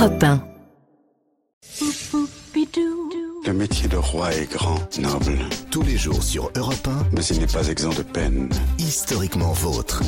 [0.00, 0.40] Europe 1.
[3.46, 5.38] Le métier de roi est grand, noble,
[5.70, 8.48] Tous les jours sur Europe mais il n'est pas exempt de peine.
[8.78, 10.02] 1, historiquement vôtre.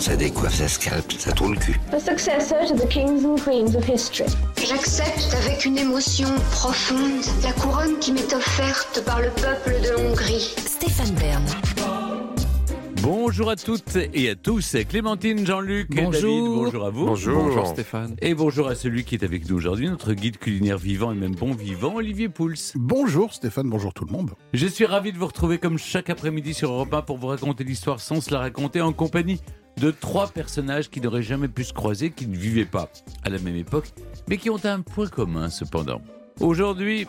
[0.00, 1.78] Ça décoiffe, ça scalpe, ça tourne le cul.
[1.92, 4.28] The successor to the kings and queens of history.
[4.56, 10.56] J'accepte avec une émotion profonde la couronne qui m'est offerte par le peuple de Hongrie.
[10.66, 11.44] Stéphane Bern.
[13.08, 17.06] Bonjour à toutes et à tous, Clémentine, Jean-Luc, et David, bonjour à vous.
[17.06, 17.64] Bonjour.
[17.68, 18.16] Stéphane.
[18.20, 21.36] Et bonjour à celui qui est avec nous aujourd'hui, notre guide culinaire vivant et même
[21.36, 22.72] bon vivant, Olivier Pouls.
[22.74, 24.32] Bonjour Stéphane, bonjour tout le monde.
[24.52, 27.62] Je suis ravi de vous retrouver comme chaque après-midi sur Europe 1 pour vous raconter
[27.62, 29.40] l'histoire sans se la raconter en compagnie
[29.76, 32.90] de trois personnages qui n'auraient jamais pu se croiser, qui ne vivaient pas
[33.22, 33.92] à la même époque,
[34.28, 36.00] mais qui ont un point commun cependant.
[36.40, 37.06] Aujourd'hui...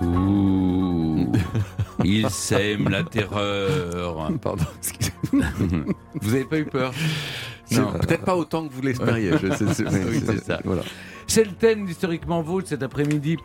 [0.00, 0.99] Ouh,
[2.04, 4.30] ils sèment la terreur.
[4.40, 4.64] Pardon.
[5.32, 6.92] Vous n'avez pas eu peur.
[7.70, 9.30] Peut-être pas autant que vous l'espériez.
[10.44, 10.60] ça.
[10.64, 10.82] Voilà.
[11.26, 13.36] C'est le thème d'Historiquement Vôtre cet après-midi.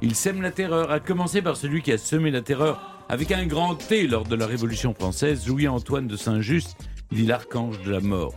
[0.00, 3.46] Il sème la terreur, à commencer par celui qui a semé la terreur avec un
[3.46, 6.76] grand T lors de la Révolution française, Louis-Antoine de Saint-Just,
[7.10, 8.34] dit l'archange de la mort.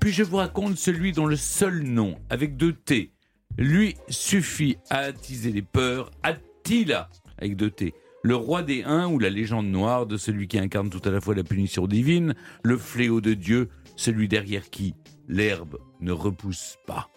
[0.00, 3.12] Puis je vous raconte celui dont le seul nom, avec deux T,
[3.58, 7.94] lui suffit à attiser les peurs, Attila, avec deux T.
[8.28, 11.18] Le roi des Huns ou la légende noire de celui qui incarne tout à la
[11.18, 14.94] fois la punition divine, le fléau de Dieu, celui derrière qui
[15.28, 17.08] l'herbe ne repousse pas.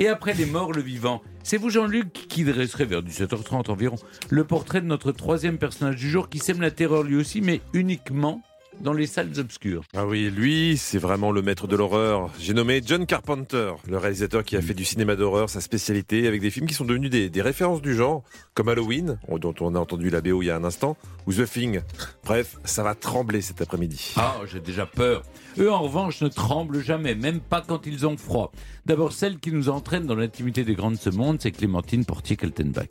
[0.00, 1.22] Et après les morts, le vivant.
[1.44, 3.94] C'est vous, Jean-Luc, qui dresserez vers 17h30 environ
[4.30, 7.60] le portrait de notre troisième personnage du jour qui sème la terreur lui aussi, mais
[7.72, 8.42] uniquement
[8.80, 9.82] dans les salles obscures.
[9.96, 12.30] Ah oui, lui, c'est vraiment le maître de l'horreur.
[12.38, 16.40] J'ai nommé John Carpenter, le réalisateur qui a fait du cinéma d'horreur sa spécialité, avec
[16.40, 18.22] des films qui sont devenus des, des références du genre,
[18.54, 21.44] comme Halloween, dont on a entendu la BO il y a un instant, ou The
[21.44, 21.80] Thing.
[22.24, 24.14] Bref, ça va trembler cet après-midi.
[24.16, 25.22] Ah, j'ai déjà peur.
[25.58, 28.52] Eux, en revanche, ne tremblent jamais, même pas quand ils ont froid.
[28.86, 32.86] D'abord, celle qui nous entraîne dans l'intimité des grands de ce monde, c'est Clémentine Portier-Kaltenbach.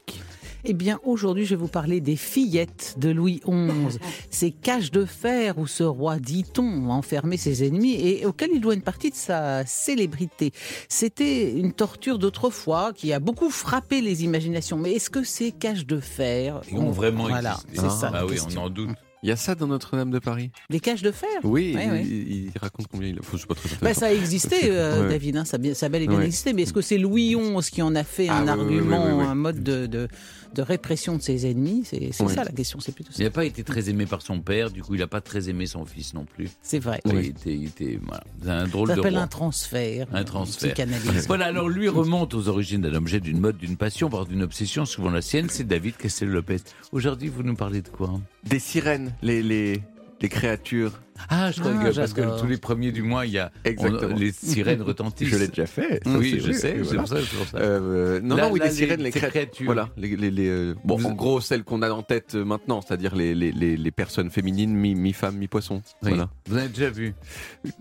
[0.70, 5.05] Eh bien, aujourd'hui, je vais vous parler des fillettes de Louis XI, ces cages de
[5.05, 9.16] fer où ce roi, dit-on, enfermait ses ennemis et auquel il doit une partie de
[9.16, 10.52] sa célébrité.
[10.89, 14.77] C'était une torture d'autrefois qui a beaucoup frappé les imaginations.
[14.77, 17.88] Mais est-ce que ces cages de fer Ils ont vraiment voilà, existé.
[17.89, 18.11] c'est ça.
[18.14, 18.61] Ah oui, question.
[18.61, 18.89] on en doute.
[19.23, 20.52] Il y a ça dans Notre-Dame de Paris?
[20.70, 21.27] Les cages de fer?
[21.44, 22.04] Oui, Ouais, il, ouais.
[22.06, 23.23] il- raconte combien il a.
[23.23, 25.10] Faut, je sais pas Bah, ça a existé, euh, Ouais.
[25.10, 26.26] David, hein, ça, a bien- ça a bel et bien Ouais.
[26.27, 26.54] existé.
[26.54, 29.11] Mais est-ce que c'est Louis XI qui en a fait Ah, un oui, argument, oui,
[29.14, 29.26] oui, oui.
[29.26, 30.08] un mode de, de,
[30.55, 32.33] de répression de ses ennemis C'est Oui.
[32.33, 33.23] ça la question, c'est plutôt Il ça.
[33.23, 35.65] n'a pas été très aimé par son père, du coup, il n'a pas très aimé
[35.65, 36.49] son fils non plus.
[36.61, 37.02] C'est vrai.
[37.05, 39.23] Il était, il était voilà, c'est un drôle Ça de s'appelle roi.
[39.23, 40.08] un transfert.
[40.13, 40.73] Un transfert.
[40.73, 41.25] psychanalyse.
[41.27, 44.85] Voilà, alors lui remonte aux origines d'un objet, d'une mode, d'une passion, voire d'une obsession,
[44.85, 46.58] souvent la sienne, c'est David Castel-Lopez.
[46.91, 48.19] Aujourd'hui, vous nous parlez de quoi?
[48.45, 49.81] Des sirènes, les, les,
[50.21, 50.93] les créatures.
[51.30, 54.16] Ah, je crois Ah, parce que tous les premiers du mois, il y a on-
[54.16, 55.28] les sirènes retentissent.
[55.32, 56.02] Je l'ai déjà fait.
[56.05, 57.17] Oui, je sais, c'est pour ça.
[57.58, 59.66] Euh, non, Là- non, oui, là, les sirènes, les- créatures.
[59.66, 62.82] Voilà, les, les, les, euh, bon, en gros, celles qu'on a en tête euh, maintenant,
[62.82, 65.82] c'est-à-dire les, personnes féminines, mi- mi-femmes, mi-poissons.
[66.04, 66.10] Oui.
[66.10, 66.30] Voilà.
[66.48, 67.14] Vous avez déjà vu?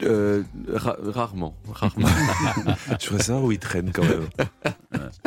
[0.02, 0.42] Euh,
[0.72, 2.08] ra- rarement, rarement.
[3.00, 4.26] Je voudrais savoir où il traîne quand même.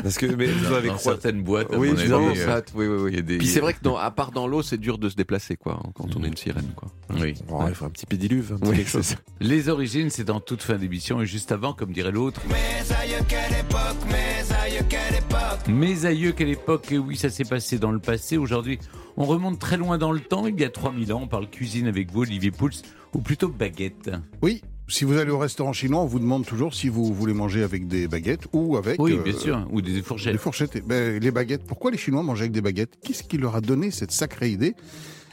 [0.02, 3.24] Parce que, mais vous avez certaines boîtes, oui, je euh, oui, oui, oui.
[3.24, 5.56] des- Puis c'est vrai que dans, à part dans l'eau, c'est dur de se déplacer,
[5.56, 6.90] quoi, quand on est une sirène, quoi.
[7.20, 7.36] Oui.
[7.48, 9.06] Bon, il faut un petit pédiluve, un petit Oui, quelque chose.
[9.06, 9.22] c'est ça.
[9.42, 12.42] Les origines, c'est en toute fin d'émission et juste avant, comme dirait l'autre.
[15.68, 18.38] Mes aïeux, quelle époque Et oui, ça s'est passé dans le passé.
[18.38, 18.80] Aujourd'hui,
[19.18, 20.48] on remonte très loin dans le temps.
[20.48, 22.72] Il y a 3000 ans, on parle cuisine avec vous, Olivier Pouls,
[23.14, 24.10] ou plutôt baguette.
[24.42, 27.62] Oui, si vous allez au restaurant chinois, on vous demande toujours si vous voulez manger
[27.64, 30.34] avec des baguettes ou avec Oui, euh, bien sûr, ou des fourchettes.
[30.34, 30.82] des fourchettes.
[30.88, 32.98] Ben, les baguettes, pourquoi les Chinois mangeaient avec des baguettes?
[33.04, 34.76] Qu'est-ce qui leur a donné cette sacrée idée?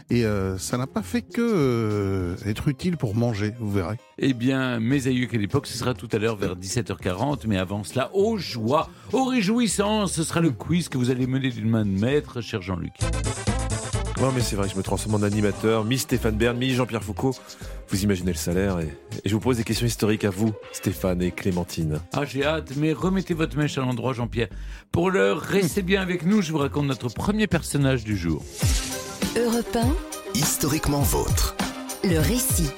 [0.09, 3.97] Et euh, ça n'a pas fait que euh, être utile pour manger, vous verrez.
[4.19, 7.41] Eh bien, mes aïeux, quelle époque Ce sera tout à l'heure vers 17h40.
[7.49, 11.51] Mais avant cela, aux joies, aux réjouissances, ce sera le quiz que vous allez mener
[11.51, 12.93] d'une main de maître, cher Jean-Luc.
[14.21, 17.35] Non, mais c'est vrai, je me transforme en animateur, mi Stéphane Bern, mi Jean-Pierre Foucault.
[17.91, 18.89] Vous imaginez le salaire et,
[19.25, 22.01] et je vous pose des questions historiques à vous, Stéphane et Clémentine.
[22.15, 24.49] Ah, j'ai hâte, mais remettez votre mèche à l'endroit, Jean-Pierre.
[24.91, 28.43] Pour l'heure, restez bien avec nous, je vous raconte notre premier personnage du jour.
[29.37, 29.77] Europe
[30.35, 31.55] Historiquement vôtre.
[32.05, 32.71] 1, le récit.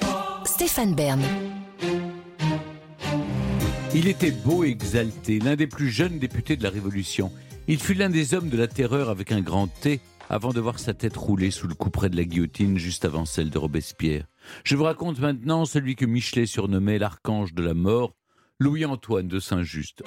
[0.43, 1.21] Stéphane Bern.
[3.95, 7.31] Il était beau et exalté, l'un des plus jeunes députés de la Révolution.
[7.69, 10.79] Il fut l'un des hommes de la terreur avec un grand T avant de voir
[10.79, 14.25] sa tête rouler sous le couperet de la guillotine juste avant celle de Robespierre.
[14.65, 18.15] Je vous raconte maintenant celui que Michelet surnommait l'archange de la mort,
[18.59, 20.03] Louis-Antoine de Saint-Just.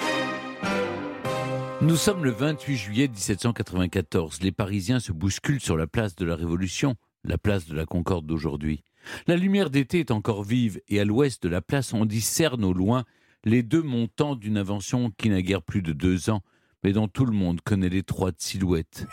[1.83, 4.41] Nous sommes le 28 juillet 1794.
[4.41, 6.95] Les Parisiens se bousculent sur la place de la Révolution,
[7.25, 8.85] la place de la Concorde d'aujourd'hui.
[9.27, 12.73] La lumière d'été est encore vive et à l'ouest de la place on discerne au
[12.73, 13.03] loin
[13.45, 16.43] les deux montants d'une invention qui n'a guère plus de deux ans,
[16.85, 19.09] mais dont tout le monde connaît l'étroite silhouette.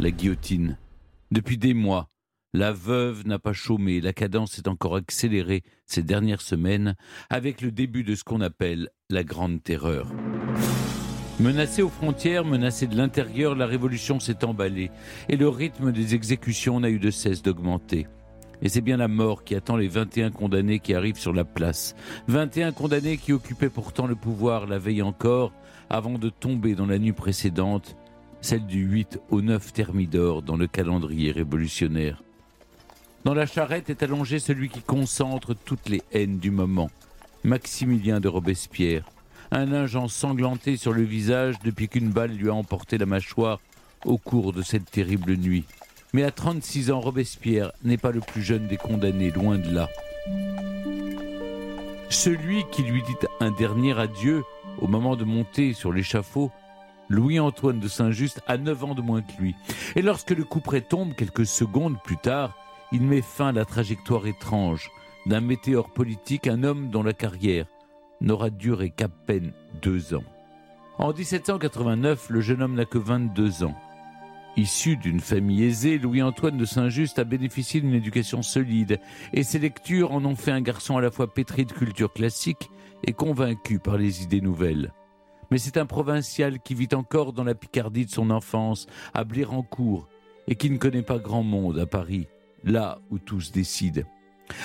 [0.00, 0.78] La guillotine.
[1.30, 2.10] Depuis des mois,
[2.54, 6.96] la veuve n'a pas chômé, la cadence est encore accélérée ces dernières semaines
[7.30, 10.12] avec le début de ce qu'on appelle la Grande Terreur.
[11.40, 14.90] Menacée aux frontières, menacée de l'intérieur, la révolution s'est emballée
[15.28, 18.08] et le rythme des exécutions n'a eu de cesse d'augmenter.
[18.60, 21.94] Et c'est bien la mort qui attend les 21 condamnés qui arrivent sur la place.
[22.26, 25.52] 21 condamnés qui occupaient pourtant le pouvoir la veille encore,
[25.88, 27.94] avant de tomber dans la nuit précédente,
[28.40, 32.24] celle du 8 au 9 Thermidor dans le calendrier révolutionnaire.
[33.24, 36.90] Dans la charrette est allongé celui qui concentre toutes les haines du moment,
[37.44, 39.04] Maximilien de Robespierre,
[39.50, 43.60] un linge ensanglanté sur le visage depuis qu'une balle lui a emporté la mâchoire
[44.04, 45.64] au cours de cette terrible nuit.
[46.12, 49.88] Mais à 36 ans, Robespierre n'est pas le plus jeune des condamnés, loin de là.
[52.10, 54.44] Celui qui lui dit un dernier adieu
[54.80, 56.50] au moment de monter sur l'échafaud,
[57.08, 59.54] Louis-Antoine de Saint-Just a 9 ans de moins que lui.
[59.96, 62.54] Et lorsque le couperet tombe quelques secondes plus tard,
[62.92, 64.90] il met fin à la trajectoire étrange
[65.26, 67.66] d'un météore politique, un homme dont la carrière
[68.20, 70.24] n'aura duré qu'à peine deux ans.
[70.98, 73.76] En 1789, le jeune homme n'a que 22 ans.
[74.56, 78.98] Issu d'une famille aisée, Louis-Antoine de Saint-Just a bénéficié d'une éducation solide
[79.32, 82.68] et ses lectures en ont fait un garçon à la fois pétri de culture classique
[83.06, 84.92] et convaincu par les idées nouvelles.
[85.52, 90.08] Mais c'est un provincial qui vit encore dans la Picardie de son enfance, à Blérancourt,
[90.48, 92.26] et qui ne connaît pas grand monde à Paris,
[92.64, 94.02] là où tous décident.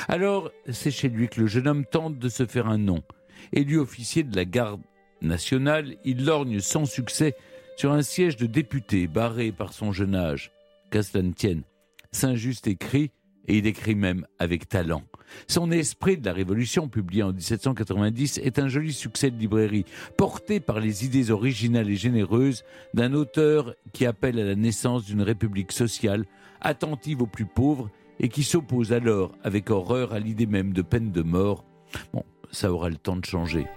[0.08, 3.04] Alors, c'est chez lui que le jeune homme tente de se faire un nom.
[3.52, 4.82] Élu officier de la garde
[5.22, 7.36] nationale, il lorgne sans succès
[7.78, 10.52] sur un siège de député barré par son jeune âge.
[10.92, 11.64] Qu'à cela ne tienne,
[12.12, 13.12] Saint-Just écrit,
[13.48, 15.04] et il écrit même avec talent.
[15.48, 19.86] Son Esprit de la Révolution, publié en 1790, est un joli succès de librairie,
[20.18, 22.64] porté par les idées originales et généreuses
[22.94, 26.26] d'un auteur qui appelle à la naissance d'une république sociale,
[26.62, 31.12] attentive aux plus pauvres, et qui s'oppose alors avec horreur à l'idée même de peine
[31.12, 31.66] de mort.
[32.14, 33.68] Bon, ça aura le temps de changer.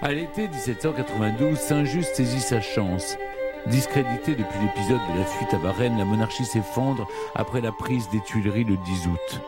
[0.00, 3.16] À l'été 1792, Saint-Just saisit sa chance.
[3.66, 8.20] Discrédité depuis l'épisode de la fuite à Varennes, la monarchie s'effondre après la prise des
[8.20, 9.40] Tuileries le 10 août.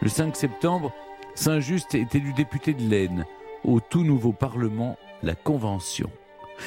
[0.00, 0.92] Le 5 septembre,
[1.34, 3.26] Saint-Just est élu député de l'Aisne
[3.64, 6.10] au tout nouveau Parlement, la Convention.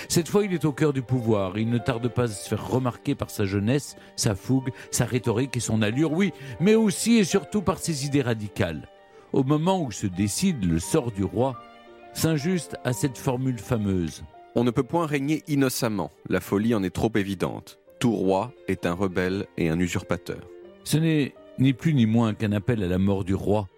[0.07, 1.57] Cette fois, il est au cœur du pouvoir.
[1.57, 5.57] Il ne tarde pas à se faire remarquer par sa jeunesse, sa fougue, sa rhétorique
[5.57, 8.87] et son allure, oui, mais aussi et surtout par ses idées radicales.
[9.33, 11.55] Au moment où se décide le sort du roi,
[12.13, 14.23] Saint-Just a cette formule fameuse.
[14.55, 17.79] On ne peut point régner innocemment, la folie en est trop évidente.
[18.01, 20.41] Tout roi est un rebelle et un usurpateur.
[20.83, 23.69] Ce n'est ni plus ni moins qu'un appel à la mort du roi,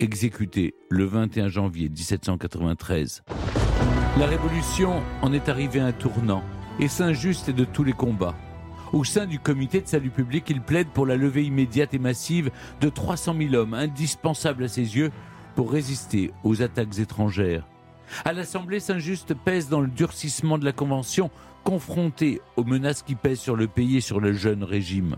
[0.00, 3.22] exécuté le 21 janvier 1793.
[4.18, 6.42] La Révolution en est arrivée à un tournant,
[6.80, 8.34] et Saint-Just est de tous les combats.
[8.92, 12.50] Au sein du comité de salut public, il plaide pour la levée immédiate et massive
[12.80, 15.10] de 300 000 hommes, indispensables à ses yeux
[15.56, 17.66] pour résister aux attaques étrangères.
[18.24, 21.30] À l'Assemblée, Saint-Just pèse dans le durcissement de la Convention,
[21.64, 25.16] confronté aux menaces qui pèsent sur le pays et sur le jeune régime.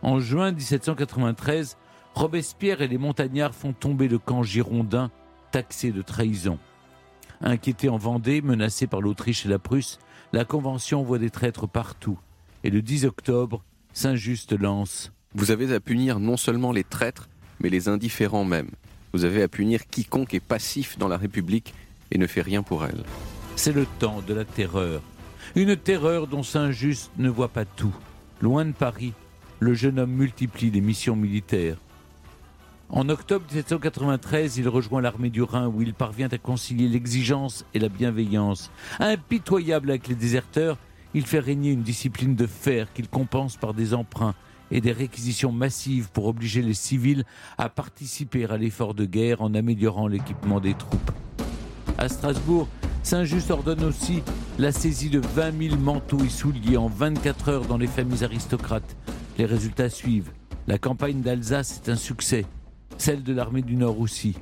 [0.00, 1.76] En juin 1793,
[2.14, 5.10] Robespierre et les montagnards font tomber le camp girondin,
[5.52, 6.58] taxé de trahison.
[7.42, 9.98] Inquiété en Vendée, menacé par l'Autriche et la Prusse,
[10.32, 12.18] la Convention voit des traîtres partout.
[12.66, 17.28] Et le 10 octobre, Saint-Just lance Vous avez à punir non seulement les traîtres,
[17.60, 18.70] mais les indifférents même.
[19.12, 21.74] Vous avez à punir quiconque est passif dans la République
[22.10, 23.04] et ne fait rien pour elle.
[23.54, 25.00] C'est le temps de la terreur.
[25.54, 27.94] Une terreur dont Saint-Just ne voit pas tout.
[28.40, 29.12] Loin de Paris,
[29.60, 31.76] le jeune homme multiplie les missions militaires.
[32.88, 37.78] En octobre 1793, il rejoint l'armée du Rhin où il parvient à concilier l'exigence et
[37.78, 38.72] la bienveillance.
[38.98, 40.78] Impitoyable avec les déserteurs,
[41.16, 44.34] il fait régner une discipline de fer qu'il compense par des emprunts
[44.70, 47.24] et des réquisitions massives pour obliger les civils
[47.56, 51.10] à participer à l'effort de guerre en améliorant l'équipement des troupes.
[51.96, 52.68] À Strasbourg,
[53.02, 54.22] Saint-Just ordonne aussi
[54.58, 58.94] la saisie de 20 000 manteaux et souliers en 24 heures dans les familles aristocrates.
[59.38, 60.32] Les résultats suivent.
[60.66, 62.44] La campagne d'Alsace est un succès,
[62.98, 64.36] celle de l'armée du Nord aussi.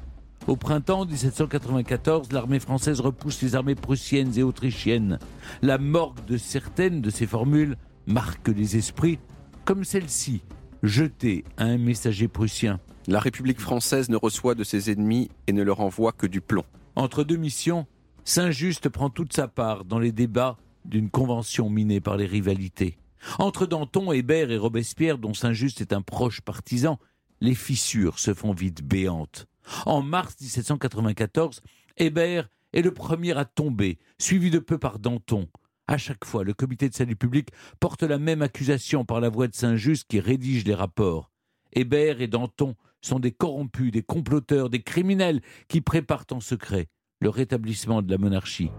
[0.46, 5.18] Au printemps 1794, l'armée française repousse les armées prussiennes et autrichiennes.
[5.62, 9.18] La morgue de certaines de ces formules marque les esprits,
[9.64, 10.42] comme celle-ci,
[10.82, 12.78] jetée à un messager prussien.
[13.06, 16.64] La République française ne reçoit de ses ennemis et ne leur envoie que du plomb.
[16.94, 17.86] Entre deux missions,
[18.24, 22.98] Saint-Just prend toute sa part dans les débats d'une convention minée par les rivalités.
[23.38, 26.98] Entre Danton, Hébert et Robespierre, dont Saint-Just est un proche partisan,
[27.40, 29.46] les fissures se font vite béantes.
[29.86, 31.60] En mars 1794,
[31.96, 35.48] Hébert est le premier à tomber, suivi de peu par Danton.
[35.86, 39.48] À chaque fois, le comité de salut public porte la même accusation par la voix
[39.48, 41.30] de Saint-Just qui rédige les rapports.
[41.72, 46.88] Hébert et Danton sont des corrompus, des comploteurs, des criminels qui préparent en secret
[47.20, 48.70] le rétablissement de la monarchie.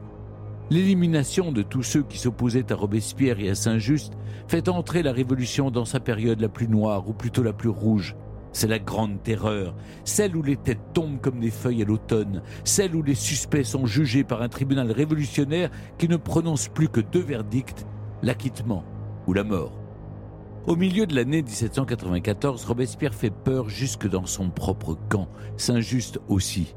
[0.72, 4.14] L'élimination de tous ceux qui s'opposaient à Robespierre et à Saint-Just
[4.48, 8.16] fait entrer la Révolution dans sa période la plus noire, ou plutôt la plus rouge.
[8.56, 12.96] C'est la grande terreur, celle où les têtes tombent comme des feuilles à l'automne, celle
[12.96, 17.22] où les suspects sont jugés par un tribunal révolutionnaire qui ne prononce plus que deux
[17.22, 17.86] verdicts,
[18.24, 18.86] l'acquittement
[19.28, 19.78] ou la mort.
[20.68, 26.76] Au milieu de l'année 1794, Robespierre fait peur jusque dans son propre camp, Saint-Just aussi.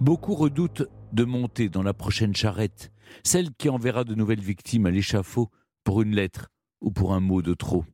[0.00, 2.92] Beaucoup redoutent de monter dans la prochaine charrette,
[3.24, 5.50] celle qui enverra de nouvelles victimes à l'échafaud
[5.84, 6.48] pour une lettre
[6.80, 7.84] ou pour un mot de trop.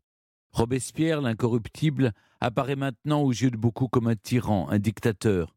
[0.53, 5.55] Robespierre, l'incorruptible, apparaît maintenant aux yeux de beaucoup comme un tyran, un dictateur.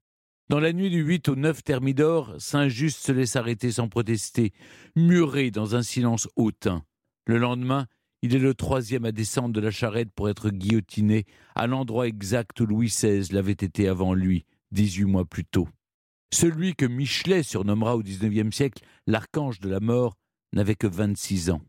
[0.50, 4.52] Dans la nuit du 8 au 9 Thermidor, Saint-Just se laisse arrêter sans protester,
[4.96, 6.84] muré dans un silence hautain.
[7.28, 7.86] Le lendemain,
[8.22, 12.60] il est le troisième à descendre de la charrette pour être guillotiné à l'endroit exact
[12.60, 15.68] où Louis XVI l'avait été avant lui, dix-huit mois plus tôt.
[16.34, 20.16] Celui que Michelet surnommera au XIXe siècle l'archange de la mort
[20.54, 21.62] n'avait que 26 ans.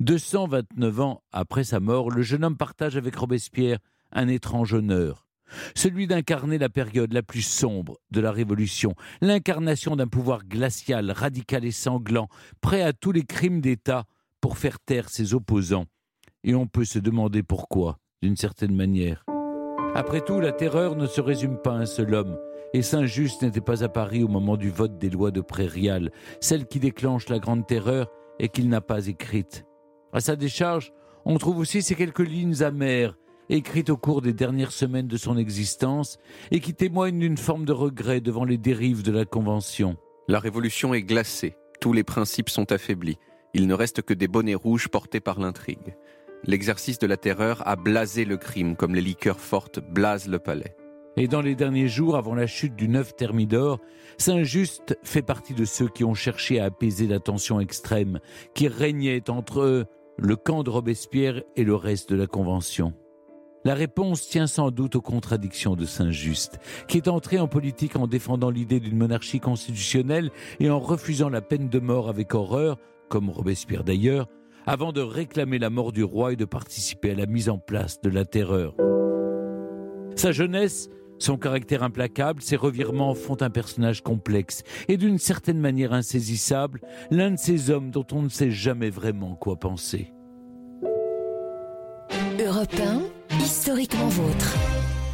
[0.00, 3.78] 229 ans après sa mort, le jeune homme partage avec Robespierre
[4.16, 5.28] un étrange honneur,
[5.74, 11.64] celui d'incarner la période la plus sombre de la Révolution, l'incarnation d'un pouvoir glacial, radical
[11.64, 12.28] et sanglant,
[12.60, 14.04] prêt à tous les crimes d'État
[14.40, 15.86] pour faire taire ses opposants.
[16.44, 19.24] Et on peut se demander pourquoi, d'une certaine manière.
[19.94, 22.38] Après tout, la terreur ne se résume pas à un seul homme,
[22.72, 26.66] et Saint-Just n'était pas à Paris au moment du vote des lois de Prairial, celle
[26.66, 29.64] qui déclenche la grande terreur et qu'il n'a pas écrite.
[30.12, 30.92] À sa décharge,
[31.24, 33.16] on trouve aussi ces quelques lignes amères,
[33.50, 36.18] écrites au cours des dernières semaines de son existence,
[36.50, 39.96] et qui témoignent d'une forme de regret devant les dérives de la Convention.
[40.28, 43.18] La révolution est glacée, tous les principes sont affaiblis,
[43.54, 45.96] il ne reste que des bonnets rouges portés par l'intrigue.
[46.44, 50.76] L'exercice de la terreur a blasé le crime comme les liqueurs fortes blasent le palais.
[51.16, 53.80] Et dans les derniers jours, avant la chute du 9 Thermidor,
[54.18, 58.20] Saint-Just fait partie de ceux qui ont cherché à apaiser la tension extrême
[58.54, 59.86] qui régnait entre
[60.18, 62.92] le camp de Robespierre et le reste de la Convention.
[63.66, 68.06] La réponse tient sans doute aux contradictions de Saint-Just, qui est entré en politique en
[68.06, 70.30] défendant l'idée d'une monarchie constitutionnelle
[70.60, 72.76] et en refusant la peine de mort avec horreur,
[73.08, 74.28] comme Robespierre d'ailleurs,
[74.66, 78.00] avant de réclamer la mort du roi et de participer à la mise en place
[78.00, 78.76] de la terreur.
[80.14, 85.92] Sa jeunesse son caractère implacable, ses revirements font un personnage complexe et d'une certaine manière
[85.92, 90.12] insaisissable, l'un de ces hommes dont on ne sait jamais vraiment quoi penser.
[92.38, 93.00] Europe 1,
[93.40, 94.56] historiquement vôtre.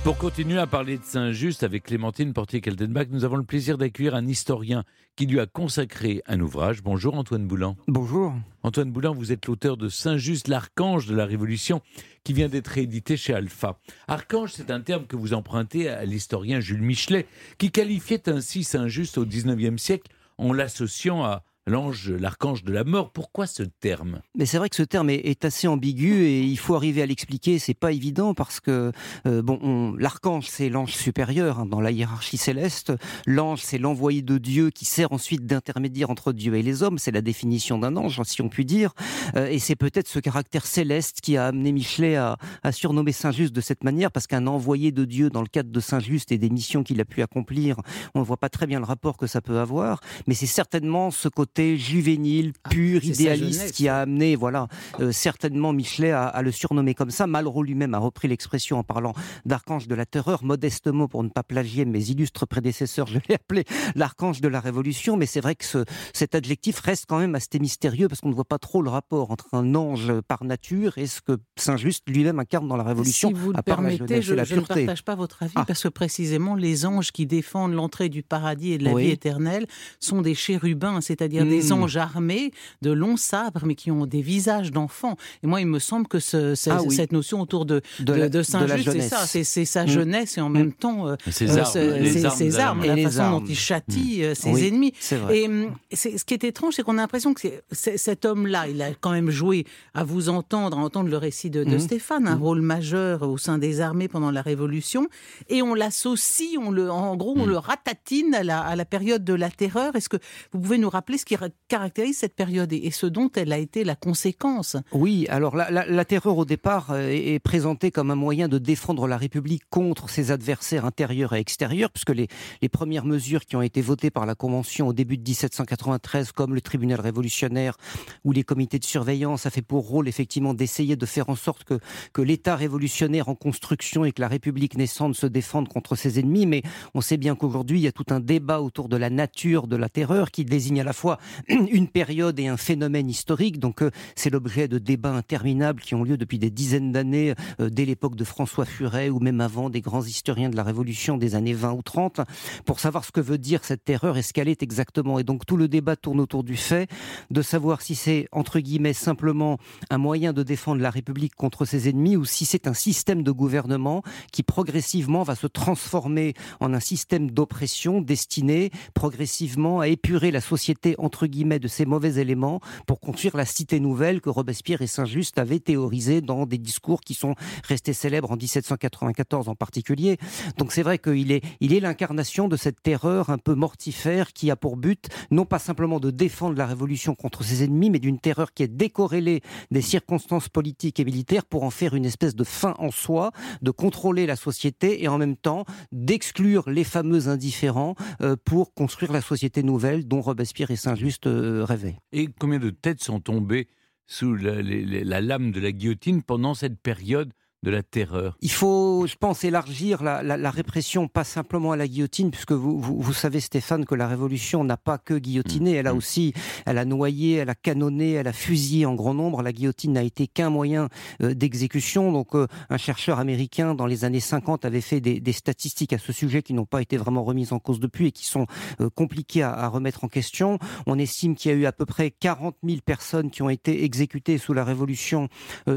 [0.04, 4.26] Pour continuer à parler de Saint-Just avec Clémentine Portier-Keltenbach, nous avons le plaisir d'accueillir un
[4.26, 4.82] historien
[5.14, 6.82] qui lui a consacré un ouvrage.
[6.82, 7.76] Bonjour Antoine Boulan.
[7.86, 8.34] Bonjour.
[8.64, 11.82] Antoine Boulan, vous êtes l'auteur de Saint-Just, l'archange de la Révolution,
[12.24, 13.78] qui vient d'être édité chez Alpha.
[14.08, 17.26] Archange, c'est un terme que vous empruntez à l'historien Jules Michelet,
[17.58, 23.12] qui qualifiait ainsi Saint-Just au XIXe siècle en l'associant à l'ange, l'archange de la mort.
[23.12, 24.20] Pourquoi ce terme?
[24.36, 27.58] Mais c'est vrai que ce terme est, assez ambigu et il faut arriver à l'expliquer.
[27.58, 28.92] C'est pas évident parce que
[29.26, 32.92] euh, bon, l'archange c'est l'ange supérieur hein, dans la hiérarchie céleste.
[33.26, 36.98] L'ange c'est l'envoyé de Dieu qui sert ensuite d'intermédiaire entre Dieu et les hommes.
[36.98, 38.92] C'est la définition d'un ange, si on peut dire.
[39.36, 43.52] Euh, et c'est peut-être ce caractère céleste qui a amené Michelet à, à surnommer Saint-Just
[43.52, 46.50] de cette manière parce qu'un envoyé de Dieu dans le cadre de Saint-Just et des
[46.50, 47.76] missions qu'il a pu accomplir,
[48.14, 50.00] on ne voit pas très bien le rapport que ça peut avoir.
[50.26, 54.68] Mais c'est certainement ce côté juvénile, ah, pur, idéaliste qui a amené, voilà,
[55.00, 57.26] euh, certainement Michelet à, le surnommer comme ça.
[57.26, 59.12] Malraux lui-même a repris l'expression en parlant
[59.44, 63.64] d'archange de la terreur, modestement pour ne pas plagier mes illustres prédécesseurs, je l'ai appelé
[63.94, 65.16] l'archange de la révolution.
[65.16, 68.34] Mais c'est vrai que ce, cet adjectif reste quand même assez mystérieux parce qu'on ne
[68.34, 72.38] voit pas trop le rapport entre un ange par nature et ce que Saint-Just lui-même
[72.38, 73.28] incarne dans la révolution.
[73.28, 75.64] Si vous le permettez, je, ne partage pas votre avis ah.
[75.66, 79.66] parce que précisément les anges qui défendent l'entrée du paradis et de la vie éternelle
[80.00, 81.82] sont des chérubins, c'est-à-dire des hmm.
[81.82, 85.16] anges armés de longs sabres, mais qui ont des visages d'enfants.
[85.42, 89.00] Et moi, il me semble que ce, ah cette notion autour de, de, Saint-Just, c'est
[89.00, 89.88] ça, c'est sa hmm.
[89.88, 93.56] jeunesse et en même temps euh, ses euh, armes, ses, armes, la façon dont il
[93.56, 94.24] châtie hmm.
[94.24, 94.92] euh, ses ennemis.
[95.30, 95.48] Et
[95.96, 99.30] ce qui est étrange, c'est qu'on a l'impression que cet homme-là, il a quand même
[99.30, 103.58] joué, à vous entendre, à entendre le récit de, Stéphane, un rôle majeur au sein
[103.58, 105.08] des armées pendant la Révolution,
[105.48, 109.24] et on l'associe, on le, en gros, on le ratatine à la, à la période
[109.24, 109.96] de la terreur.
[109.96, 110.18] Est-ce que
[110.52, 111.31] vous pouvez nous rappeler ce qui
[111.68, 114.76] caractérise cette période et, ce dont elle a été la conséquence.
[114.92, 119.16] Oui, alors la, terreur au départ euh, est, présentée comme un moyen de défendre la
[119.16, 122.28] République contre ses adversaires intérieurs et extérieurs, puisque les,
[122.68, 126.60] premières mesures qui ont été votées par la Convention au début de 1793, comme le
[126.60, 127.76] tribunal révolutionnaire
[128.24, 131.64] ou les comités de surveillance, a fait pour rôle effectivement d'essayer de faire en sorte
[131.64, 136.46] que l'État révolutionnaire en construction et que la République naissante se défendent contre ses ennemis.
[136.46, 136.62] Mais
[136.94, 139.76] on sait bien qu'aujourd'hui, il y a tout un débat autour de la nature de
[139.76, 143.58] la terreur qui désigne à la fois une période et un phénomène historique.
[143.58, 147.68] Donc euh, c'est l'objet de débats interminables qui ont lieu depuis des dizaines d'années, euh,
[147.70, 151.34] dès l'époque de François Furet ou même avant des grands historiens de la Révolution des
[151.34, 152.20] années 20 ou 30,
[152.64, 155.18] pour savoir ce que veut dire cette terreur et ce qu'elle est exactement.
[155.18, 156.88] Et donc tout le débat tourne autour du fait
[157.30, 159.58] de savoir si c'est, entre guillemets, simplement
[159.90, 163.30] un moyen de défendre la République contre ses ennemis ou si c'est un système de
[163.30, 164.02] gouvernement
[164.32, 170.94] qui progressivement va se transformer en un système d'oppression destiné progressivement à épurer la société
[171.12, 176.20] de ses mauvais éléments pour construire la cité nouvelle que Robespierre et Saint-Just avaient théorisée
[176.20, 177.34] dans des discours qui sont
[177.68, 180.18] restés célèbres en 1794 en particulier.
[180.58, 184.50] Donc c'est vrai qu'il est, il est l'incarnation de cette terreur un peu mortifère qui
[184.50, 188.18] a pour but non pas simplement de défendre la révolution contre ses ennemis, mais d'une
[188.18, 192.44] terreur qui est décorrélée des circonstances politiques et militaires pour en faire une espèce de
[192.44, 197.94] fin en soi, de contrôler la société et en même temps d'exclure les fameux indifférents
[198.22, 201.98] euh, pour construire la société nouvelle dont Robespierre et Saint-Just euh, rêvaient.
[202.12, 203.68] Et combien de têtes sont tombées
[204.06, 207.32] sous la lame de la guillotine pendant cette période
[207.62, 208.36] de la terreur.
[208.40, 213.12] Il faut, je pense, élargir la, répression, pas simplement à la guillotine, puisque vous, vous,
[213.12, 215.96] savez, Stéphane, que la Révolution n'a pas que guillotiné, elle a mmh.
[215.96, 216.32] aussi,
[216.66, 219.42] elle a noyé, elle a canonné, elle a fusillé en grand nombre.
[219.42, 220.88] La guillotine n'a été qu'un moyen
[221.22, 222.10] euh, d'exécution.
[222.10, 226.12] Donc, euh, un chercheur américain, dans les années 50, avait fait des, statistiques à ce
[226.12, 228.46] sujet qui n'ont pas été vraiment remises en cause depuis et qui sont
[228.80, 230.58] euh, compliquées à, à, remettre en question.
[230.86, 233.84] On estime qu'il y a eu à peu près 40 000 personnes qui ont été
[233.84, 235.28] exécutées sous la Révolution,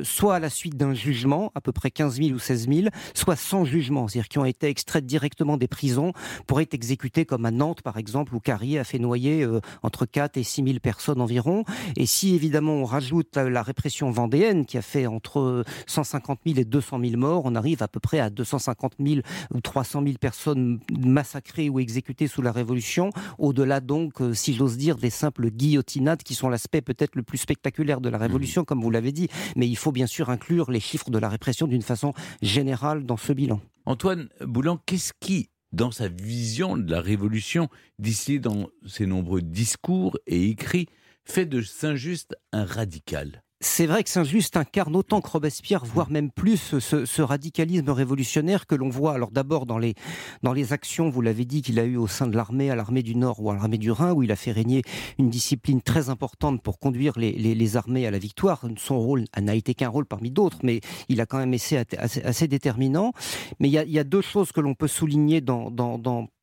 [0.03, 3.35] soit à la suite d'un jugement, à peu près 15 000 ou 16 000, soit
[3.35, 6.13] sans jugement, c'est-à-dire qui ont été extraites directement des prisons
[6.47, 10.07] pour être exécutées comme à Nantes par exemple, où Carrier a fait noyer euh, entre
[10.07, 11.63] 4 et 6 000 personnes environ.
[11.95, 16.65] Et si évidemment on rajoute la répression vendéenne qui a fait entre 150 000 et
[16.65, 19.21] 200 000 morts, on arrive à peu près à 250 000
[19.53, 24.77] ou 300 000 personnes massacrées ou exécutées sous la Révolution, au-delà donc, euh, si j'ose
[24.77, 28.65] dire, des simples guillotinades qui sont l'aspect peut-être le plus spectaculaire de la Révolution, mmh.
[28.65, 29.27] comme vous l'avez dit.
[29.55, 33.17] Mais il faut bien sûr inclure les chiffres de la répression d'une façon générale dans
[33.17, 33.61] ce bilan.
[33.85, 40.17] Antoine Boulan, qu'est-ce qui, dans sa vision de la Révolution, d'ici dans ses nombreux discours
[40.27, 40.87] et écrits,
[41.23, 43.43] fait de Saint-Just un radical?
[43.61, 48.75] C'est vrai que Saint-Just incarne autant que Robespierre, voire même plus, ce, radicalisme révolutionnaire que
[48.75, 49.95] l'on voit alors d'abord dans les,
[50.43, 53.01] dans les actions, vous l'avez dit, qu'il a eu au sein de l'armée, à l'armée
[53.01, 54.81] du Nord ou à l'armée du Rhin, où il a fait régner
[55.17, 58.61] une discipline très importante pour conduire les, armées à la victoire.
[58.77, 62.47] Son rôle n'a été qu'un rôle parmi d'autres, mais il a quand même essayé assez,
[62.47, 63.13] déterminant.
[63.59, 65.71] Mais il y, a, deux choses que l'on peut souligner dans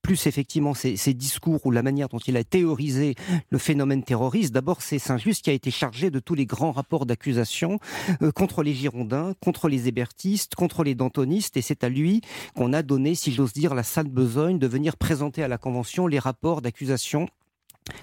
[0.02, 3.14] plus effectivement ces, discours ou la manière dont il a théorisé
[3.50, 4.52] le phénomène terroriste.
[4.52, 7.78] D'abord, c'est Saint-Just qui a été chargé de tous les grands rapports d'accusation
[8.22, 12.20] euh, contre les Girondins, contre les hébertistes, contre les dantonistes, et c'est à lui
[12.54, 16.06] qu'on a donné, si j'ose dire, la salle besogne de venir présenter à la Convention
[16.06, 17.28] les rapports d'accusation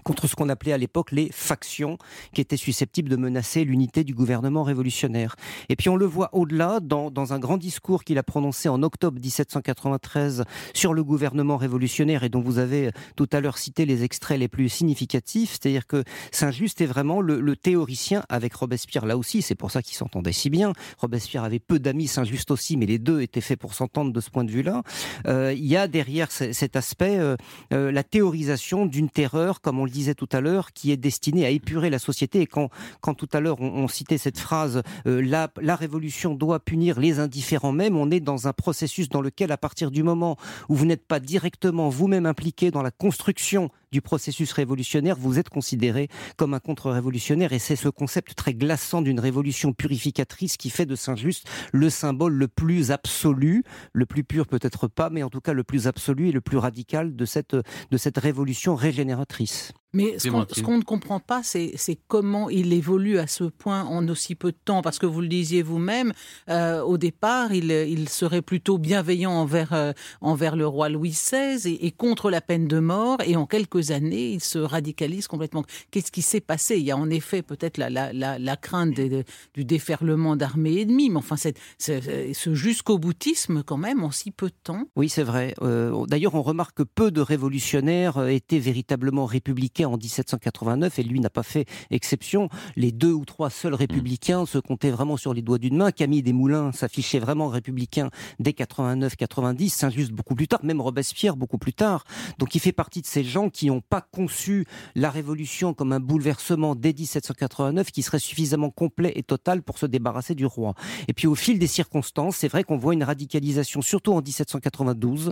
[0.03, 1.97] contre ce qu'on appelait à l'époque les factions
[2.33, 5.35] qui étaient susceptibles de menacer l'unité du gouvernement révolutionnaire.
[5.69, 8.81] Et puis on le voit au-delà dans, dans, un grand discours qu'il a prononcé en
[8.83, 14.03] octobre 1793 sur le gouvernement révolutionnaire et dont vous avez tout à l'heure cité les
[14.03, 19.17] extraits les plus significatifs, c'est-à-dire que Saint-Just est vraiment le, le, théoricien avec Robespierre là
[19.17, 20.73] aussi, c'est pour ça qu'ils s'entendaient si bien.
[20.97, 24.29] Robespierre avait peu d'amis, Saint-Just aussi, mais les deux étaient faits pour s'entendre de ce
[24.29, 24.83] point de vue-là.
[25.27, 27.35] Euh, il y a derrière cet aspect euh,
[27.73, 31.49] euh, la théorisation d'une terreur on le disait tout à l'heure, qui est destiné à
[31.49, 32.41] épurer la société.
[32.41, 32.69] Et quand,
[33.01, 37.71] quand tout à l'heure on, citait cette phrase, euh, la révolution doit punir les indifférents
[37.71, 40.37] même, on est dans un processus dans lequel, à partir du moment
[40.69, 45.49] où vous n'êtes pas directement vous-même impliqué dans la construction du processus révolutionnaire, vous êtes
[45.49, 47.53] considéré comme un contre-révolutionnaire.
[47.53, 52.33] Et c'est ce concept très glaçant d'une révolution purificatrice qui fait de Saint-Just le symbole
[52.33, 56.29] le plus absolu, le plus pur peut-être pas, mais en tout cas le plus absolu
[56.29, 59.73] et le plus radical de cette, de cette révolution régénératrice.
[59.93, 64.35] Mais ce qu'on ne comprend pas, c'est comment il évolue à ce point en aussi
[64.35, 64.81] peu de temps.
[64.81, 66.13] Parce que vous le disiez vous-même,
[66.49, 71.67] euh, au départ, il, il, serait plutôt bienveillant envers, euh, envers le roi Louis XVI
[71.67, 73.17] et, et, contre la peine de mort.
[73.25, 75.63] Et en quelques années, il se radicalise complètement.
[75.89, 76.77] Qu'est-ce qui s'est passé?
[76.77, 81.09] Il y a en effet peut-être la, la, la, la, crainte du déferlement d'armées ennemies,
[81.09, 84.83] mais enfin, ce jusqu'au boutisme quand même en si peu de temps.
[84.95, 85.55] Oui, c'est vrai.
[85.61, 91.03] Euh, D'ailleurs, on remarque que peu de révolutionnaires étaient véritablement républicains républicains en 1789 et
[91.03, 92.49] lui n'a pas fait exception.
[92.75, 95.91] Les deux ou trois seuls républicains se comptaient vraiment sur les doigts d'une main.
[95.91, 101.73] Camille Desmoulins s'affichait vraiment républicain dès 89-90, Saint-Just beaucoup plus tard, même Robespierre beaucoup plus
[101.73, 102.03] tard.
[102.37, 104.65] Donc il fait partie de ces gens qui n'ont pas conçu
[104.95, 109.85] la révolution comme un bouleversement dès 1789 qui serait suffisamment complet et total pour se
[109.85, 110.73] débarrasser du roi.
[111.07, 115.31] Et puis au fil des circonstances, c'est vrai qu'on voit une radicalisation, surtout en 1792,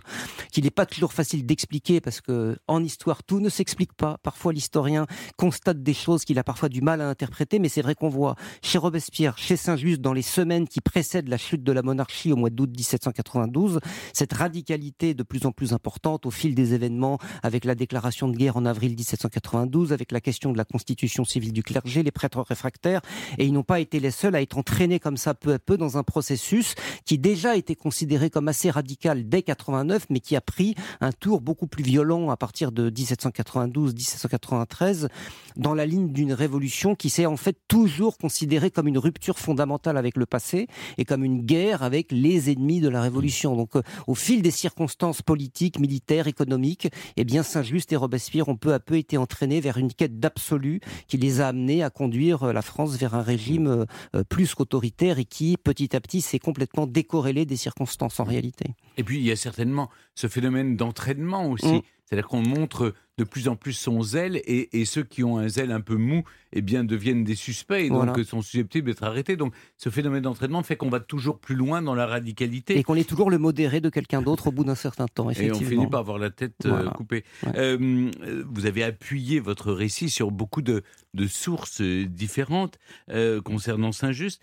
[0.52, 4.18] qu'il n'est pas toujours facile d'expliquer parce que en histoire tout ne s'explique pas.
[4.24, 5.06] Parfois l'historien
[5.38, 8.36] constate des choses qu'il a parfois du mal à interpréter, mais c'est vrai qu'on voit
[8.62, 12.36] chez Robespierre, chez Saint-Just, dans les semaines qui précèdent la chute de la monarchie au
[12.36, 13.80] mois d'août 1792,
[14.14, 18.38] cette radicalité de plus en plus importante au fil des événements, avec la déclaration de
[18.38, 22.42] guerre en avril 1792, avec la question de la constitution civile du clergé, les prêtres
[22.42, 23.02] réfractaires,
[23.38, 25.78] et ils n'ont pas été les seuls à être entraînés comme ça peu à peu
[25.78, 30.42] dans un processus qui déjà était considéré comme assez radical dès 89, mais qui a
[30.42, 34.27] pris un tour beaucoup plus violent à partir de 1792-1793,
[35.58, 39.98] dans la ligne d'une révolution qui s'est en fait toujours considérée comme une rupture fondamentale
[39.98, 43.56] avec le passé et comme une guerre avec les ennemis de la révolution.
[43.56, 48.56] Donc, euh, au fil des circonstances politiques, militaires, économiques, eh bien, Saint-Just et Robespierre ont
[48.56, 52.44] peu à peu été entraînés vers une quête d'absolu qui les a amenés à conduire
[52.44, 53.86] euh, la France vers un régime
[54.16, 58.66] euh, plus qu'autoritaire et qui, petit à petit, s'est complètement décorrélé des circonstances en réalité.
[58.98, 61.68] Et puis, il y a certainement ce phénomène d'entraînement aussi.
[61.68, 61.82] Mm.
[62.08, 65.48] C'est-à-dire qu'on montre de plus en plus son zèle et, et, ceux qui ont un
[65.48, 69.36] zèle un peu mou eh bien, deviennent des suspects et donc sont susceptibles d'être arrêtés.
[69.36, 72.78] Donc ce phénomène d'entraînement fait qu'on va toujours plus loin dans la radicalité.
[72.78, 75.60] Et qu'on est toujours le modéré de quelqu'un d'autre au bout d'un certain temps, effectivement.
[75.60, 76.92] Et on finit par avoir la tête euh, voilà.
[76.92, 77.24] coupée.
[77.44, 77.52] Ouais.
[77.58, 78.12] Euh,
[78.50, 82.78] vous avez appuyé votre récit sur beaucoup de, de sources différentes
[83.10, 84.42] euh, concernant Saint-Just.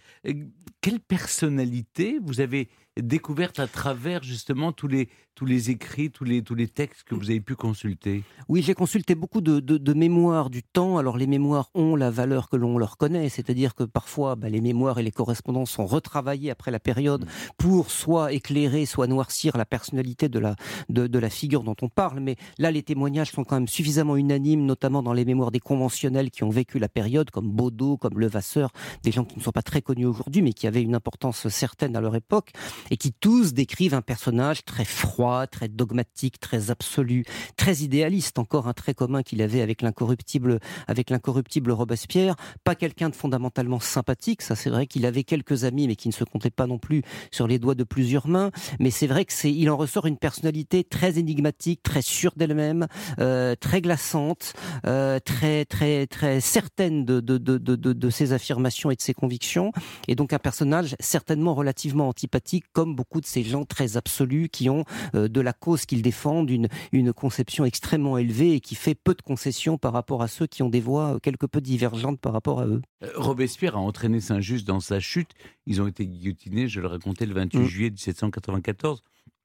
[0.81, 2.68] Quelle personnalité vous avez
[3.00, 7.14] découverte à travers justement tous les, tous les écrits, tous les, tous les textes que
[7.14, 8.22] vous avez pu consulter?
[8.48, 10.96] Oui, j'ai consulté beaucoup de, de, de, mémoires du temps.
[10.96, 14.61] Alors les mémoires ont la valeur que l'on leur connaît, c'est-à-dire que parfois bah, les
[14.61, 17.26] mémoires et les correspondances sont retravaillées après la période
[17.59, 20.54] pour soit éclairer, soit noircir la personnalité de la,
[20.88, 22.20] de, de la figure dont on parle.
[22.20, 26.30] Mais là, les témoignages sont quand même suffisamment unanimes, notamment dans les mémoires des conventionnels
[26.30, 28.70] qui ont vécu la période, comme Baudot, comme Levasseur,
[29.02, 31.96] des gens qui ne sont pas très connus aujourd'hui, mais qui avaient une importance certaine
[31.96, 32.52] à leur époque,
[32.90, 37.25] et qui tous décrivent un personnage très froid, très dogmatique, très absolu,
[37.57, 42.37] très idéaliste, encore un trait commun qu'il avait avec l'incorruptible, avec l'incorruptible Robespierre.
[42.64, 46.12] Pas quelqu'un de fondamentalement sympathique, ça c'est vrai qu'il avait quelques amis, mais qui ne
[46.12, 48.51] se comptaient pas non plus sur les doigts de plusieurs mains.
[48.81, 52.87] Mais c'est vrai que c'est, il en ressort une personnalité très énigmatique, très sûre d'elle-même,
[53.18, 54.55] euh, très glaçante,
[54.87, 59.14] euh, très très très certaine de de, de, de, de ses affirmations et de ses
[59.14, 59.73] convictions,
[60.09, 64.68] et donc un personnage certainement relativement antipathique, comme beaucoup de ces gens très absolus qui
[64.68, 64.84] ont
[65.14, 69.14] euh, de la cause qu'ils défendent une, une conception extrêmement élevée et qui fait peu
[69.14, 72.60] de concessions par rapport à ceux qui ont des voix quelque peu divergentes par rapport
[72.60, 72.82] à eux.
[73.14, 75.30] Robespierre a entraîné Saint-Just dans sa chute.
[75.66, 77.64] Ils ont été guillotinés, je le racontais, le 28 mmh.
[77.64, 79.02] juillet 1794.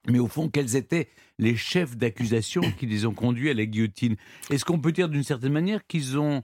[0.07, 4.15] Mais au fond, quels étaient les chefs d'accusation qui les ont conduits à la guillotine?
[4.49, 6.43] Est-ce qu'on peut dire d'une certaine manière qu'ils ont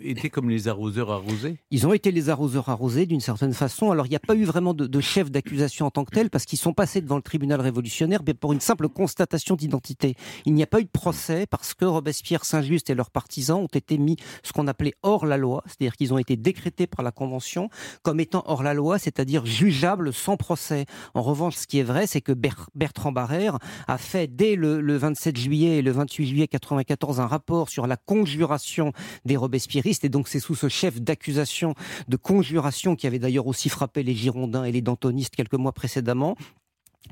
[0.00, 3.90] été comme les arroseurs arrosés Ils ont été les arroseurs arrosés d'une certaine façon.
[3.90, 6.44] Alors il n'y a pas eu vraiment de, chef d'accusation en tant que tel parce
[6.44, 10.14] qu'ils sont passés devant le tribunal révolutionnaire pour une simple constatation d'identité.
[10.44, 13.66] Il n'y a pas eu de procès parce que Robespierre, Saint-Just et leurs partisans ont
[13.66, 17.12] été mis ce qu'on appelait hors la loi, c'est-à-dire qu'ils ont été décrétés par la
[17.12, 17.70] Convention
[18.02, 20.86] comme étant hors la loi, c'est-à-dire jugeables sans procès.
[21.14, 22.32] En revanche, ce qui est vrai, c'est que
[22.74, 27.26] Bertrand Barrère a fait dès le, le 27 juillet et le 28 juillet 94 un
[27.26, 28.92] rapport sur la conjuration
[29.24, 31.74] des Robespierre et donc c'est sous ce chef d'accusation
[32.08, 36.36] de conjuration qui avait d'ailleurs aussi frappé les Girondins et les Dantonistes quelques mois précédemment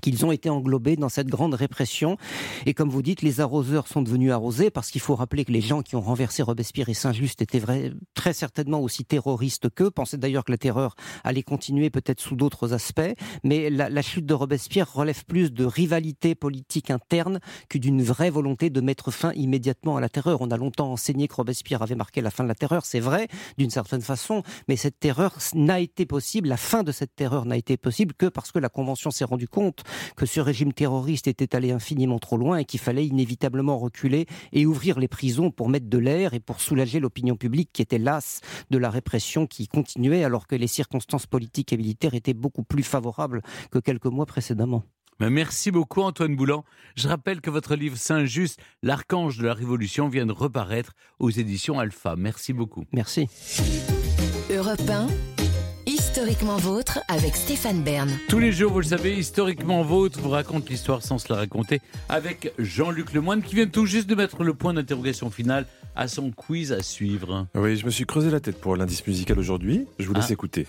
[0.00, 2.16] qu'ils ont été englobés dans cette grande répression.
[2.66, 5.60] Et comme vous dites, les arroseurs sont devenus arrosés parce qu'il faut rappeler que les
[5.60, 7.62] gens qui ont renversé Robespierre et Saint-Just étaient
[8.14, 12.72] très certainement aussi terroristes qu'eux, pensaient d'ailleurs que la terreur allait continuer peut-être sous d'autres
[12.72, 13.00] aspects.
[13.44, 18.70] Mais la, chute de Robespierre relève plus de rivalité politique interne que d'une vraie volonté
[18.70, 20.40] de mettre fin immédiatement à la terreur.
[20.40, 23.28] On a longtemps enseigné que Robespierre avait marqué la fin de la terreur, c'est vrai,
[23.58, 27.56] d'une certaine façon, mais cette terreur n'a été possible, la fin de cette terreur n'a
[27.56, 29.77] été possible que parce que la Convention s'est rendue compte
[30.16, 34.66] que ce régime terroriste était allé infiniment trop loin et qu'il fallait inévitablement reculer et
[34.66, 38.40] ouvrir les prisons pour mettre de l'air et pour soulager l'opinion publique qui était lasse
[38.70, 42.82] de la répression qui continuait alors que les circonstances politiques et militaires étaient beaucoup plus
[42.82, 44.84] favorables que quelques mois précédemment.
[45.20, 46.64] Merci beaucoup Antoine Boulan.
[46.94, 51.80] Je rappelle que votre livre Saint-Just, l'archange de la Révolution, vient de reparaître aux éditions
[51.80, 52.14] Alpha.
[52.16, 52.84] Merci beaucoup.
[52.92, 53.28] Merci.
[54.50, 55.08] Europe 1,
[56.18, 58.10] Historiquement vôtre avec Stéphane Bern.
[58.28, 61.80] Tous les jours, vous le savez, historiquement vôtre vous raconte l'histoire sans se la raconter
[62.08, 66.32] avec Jean-Luc Lemoine qui vient tout juste de mettre le point d'interrogation final à son
[66.32, 67.46] quiz à suivre.
[67.54, 69.86] Oui, je me suis creusé la tête pour l'indice musical aujourd'hui.
[70.00, 70.32] Je vous laisse Ah.
[70.32, 70.66] écouter.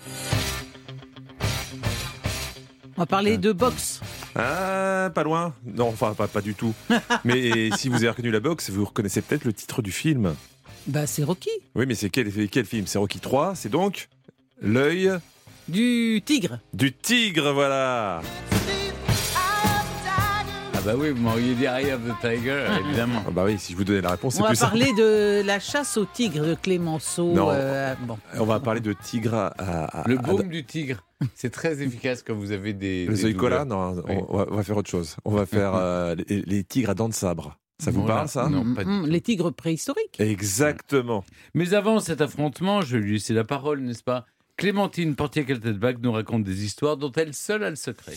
[2.96, 3.98] On va parler de boxe.
[4.36, 5.52] Ah, pas loin.
[5.66, 6.74] Non, enfin, pas, pas du tout.
[7.24, 10.32] Mais si vous avez reconnu la boxe, vous reconnaissez peut-être le titre du film.
[10.86, 11.50] Bah, c'est Rocky.
[11.74, 12.86] Oui, mais c'est quel, quel film?
[12.86, 14.08] C'est Rocky 3, c'est donc
[14.62, 15.10] L'œil
[15.70, 16.58] Du tigre.
[16.74, 18.20] du tigre, voilà
[20.74, 23.22] Ah bah oui, vous m'auriez dit Eye of the Tiger, évidemment.
[23.26, 24.78] Ah Bah oui, si je vous donnais la réponse, c'est On va plus simple.
[24.78, 27.32] parler de la chasse au tigre de Clémenceau.
[27.34, 27.50] Non.
[27.52, 28.18] euh, bon.
[28.38, 29.46] On va parler de tigre à...
[29.58, 31.04] à- Le à- baume du tigre,
[31.34, 33.06] c'est très efficace quand vous avez des.
[33.38, 33.94] Collants douleurs.
[33.96, 34.14] Non, Oui.
[34.28, 35.16] on, va, on va faire autre chose.
[35.24, 37.56] On va faire euh, les, les tigres à dents de sabre.
[37.78, 38.16] Ça vous Voilà.
[38.16, 39.10] parle, ça Non, pas du Hum, tout.
[39.10, 40.16] les tigres préhistoriques.
[40.18, 41.24] Exactement.
[41.54, 44.26] Mais avant cet affrontement, je vais lui laisser la parole, n'est-ce pas?
[44.60, 48.12] Clémentine Portier-Keltenbach nous raconte des histoires dont elle seule a le secret.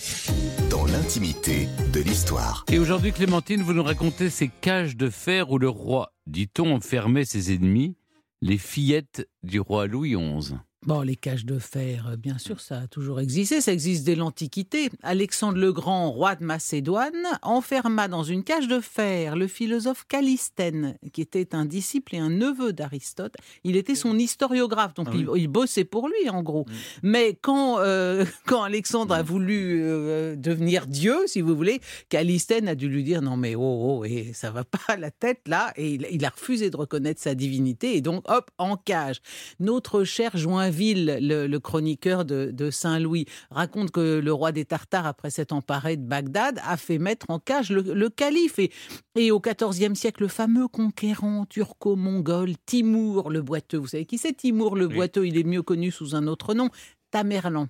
[0.69, 2.65] Dans l'intimité de l'histoire.
[2.69, 7.23] Et aujourd'hui, Clémentine, vous nous racontez ces cages de fer où le roi, dit-on, enfermait
[7.23, 7.95] ses ennemis,
[8.41, 10.55] les fillettes du roi Louis XI.
[10.85, 13.61] Bon, les cages de fer, euh, bien sûr, ça a toujours existé.
[13.61, 14.89] Ça existe dès l'Antiquité.
[15.01, 20.97] Alexandre le Grand, roi de Macédoine, enferma dans une cage de fer le philosophe Calistène,
[21.13, 23.35] qui était un disciple et un neveu d'Aristote.
[23.63, 25.25] Il était son historiographe, donc Ah oui.
[25.35, 26.65] il, il bossait pour lui, en gros.
[27.01, 32.75] Mais quand, euh, quand Alexandre a voulu euh, devenir Dieu, si vous voulez, Calistène a
[32.75, 35.93] dû lui dire non mais oh, oh et ça va pas la tête là, et
[35.93, 39.21] il, il a refusé de reconnaître sa divinité, et donc hop, en cage.
[39.61, 45.05] Notre cher Joinville, le, le chroniqueur de, de Saint-Louis, raconte que le roi des Tartares,
[45.05, 48.59] après s'être emparé de Bagdad, a fait mettre en cage le, le calife.
[48.59, 48.71] Et,
[49.15, 53.77] et au XIVe siècle, le fameux conquérant turco-mongol Timour le Boiteux.
[53.77, 54.95] Vous savez qui c'est Timour le Oui.
[54.95, 55.25] Boiteux?
[55.27, 56.69] Il est mieux connu sous un autre nom.
[57.13, 57.67] Tamerlan.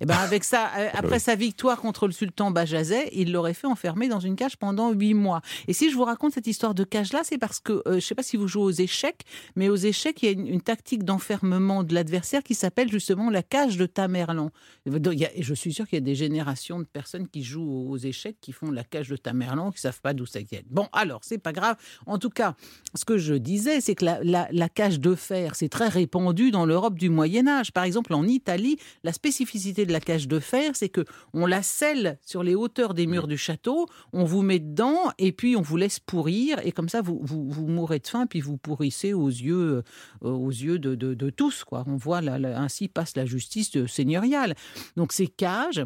[0.00, 1.20] Et ben avec ça, euh, après oui.
[1.20, 5.14] sa victoire contre le sultan Bajazet, il l'aurait fait enfermer dans une cage pendant huit
[5.14, 5.40] mois.
[5.66, 8.00] Et si je vous raconte cette histoire de cage-là, c'est parce que, euh, je ne
[8.00, 9.22] sais pas si vous jouez aux échecs,
[9.56, 13.30] mais aux échecs, il y a une, une tactique d'enfermement de l'adversaire qui s'appelle justement
[13.30, 14.50] la cage de Tamerlan.
[14.86, 17.26] Donc, il y a- et je suis sûr qu'il y a des générations de personnes
[17.26, 20.24] qui jouent aux échecs qui font la cage de Tamerlan, qui ne savent pas d'où
[20.24, 20.60] ça vient.
[20.70, 21.74] Bon, alors, c'est pas grave.
[22.06, 22.54] En tout cas,
[22.94, 26.52] ce que je disais, c'est que la, la- la cage de fer, c'est très répandu
[26.52, 27.72] dans l'Europe du Moyen Âge.
[27.72, 31.62] Par exemple, en Italie, la spécificité de la cage de fer, c'est que on la
[31.62, 35.62] scelle sur les hauteurs des murs du château, on vous met dedans et puis on
[35.62, 39.12] vous laisse pourrir et comme ça vous, vous, vous mourrez de faim puis vous pourrissez
[39.12, 39.82] aux yeux,
[40.24, 41.64] euh, aux yeux de, de- de tous.
[41.64, 41.84] Quoi.
[41.86, 44.54] On voit là, là, ainsi passe la justice euh, seigneuriale.
[44.96, 45.84] Donc ces cages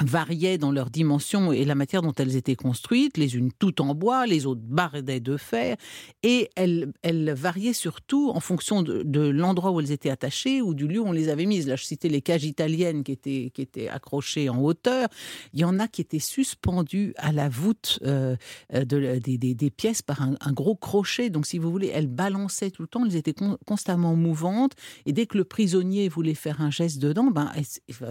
[0.00, 3.94] variaient dans leur dimension et la matière dont elles étaient construites, les unes toutes en
[3.94, 5.76] bois, les autres bardées de fer,
[6.22, 6.92] et elles,
[7.36, 11.12] variaient surtout en fonction de, l'endroit où elles étaient attachées ou du lieu où on
[11.12, 11.66] les avait mises.
[11.66, 15.08] Là, je citais les cages italiennes qui étaient, qui étaient accrochées en hauteur.
[15.52, 18.36] Il y en a qui étaient suspendues à la voûte euh,
[18.74, 21.30] euh, des, pièces par un, gros crochet.
[21.30, 24.72] Donc, si vous voulez, elles balançaient tout le temps, elles étaient con- constamment mouvantes.
[25.06, 27.52] Et dès que le prisonnier voulait faire un geste dedans, ben,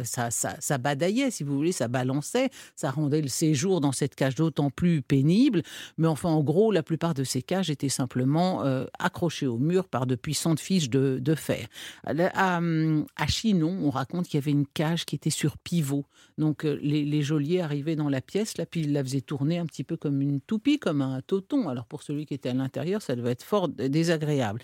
[0.04, 2.50] ça, ça, ça badaillait, si vous voulez, ça balançait.
[2.76, 5.64] Ça rendait le séjour dans cette cage d'autant plus pénible.
[5.98, 9.88] Mais enfin, en gros, la plupart de ces cages étaient simplement euh, accrochées au mur
[9.88, 11.68] par de puissantes fiches de, fer.
[12.06, 12.62] À, à,
[13.16, 16.06] à Chinon, on raconte qu'il y avait une cage qui était sur pivot.
[16.38, 19.58] Donc, euh, les, les geôliers arrivaient dans la pièce, là, puis ils la faisaient tourner
[19.58, 21.70] un petit peu comme une toupie, comme un toton.
[21.70, 24.62] Alors, pour celui qui était à l'intérieur, ça devait être fort désagréable.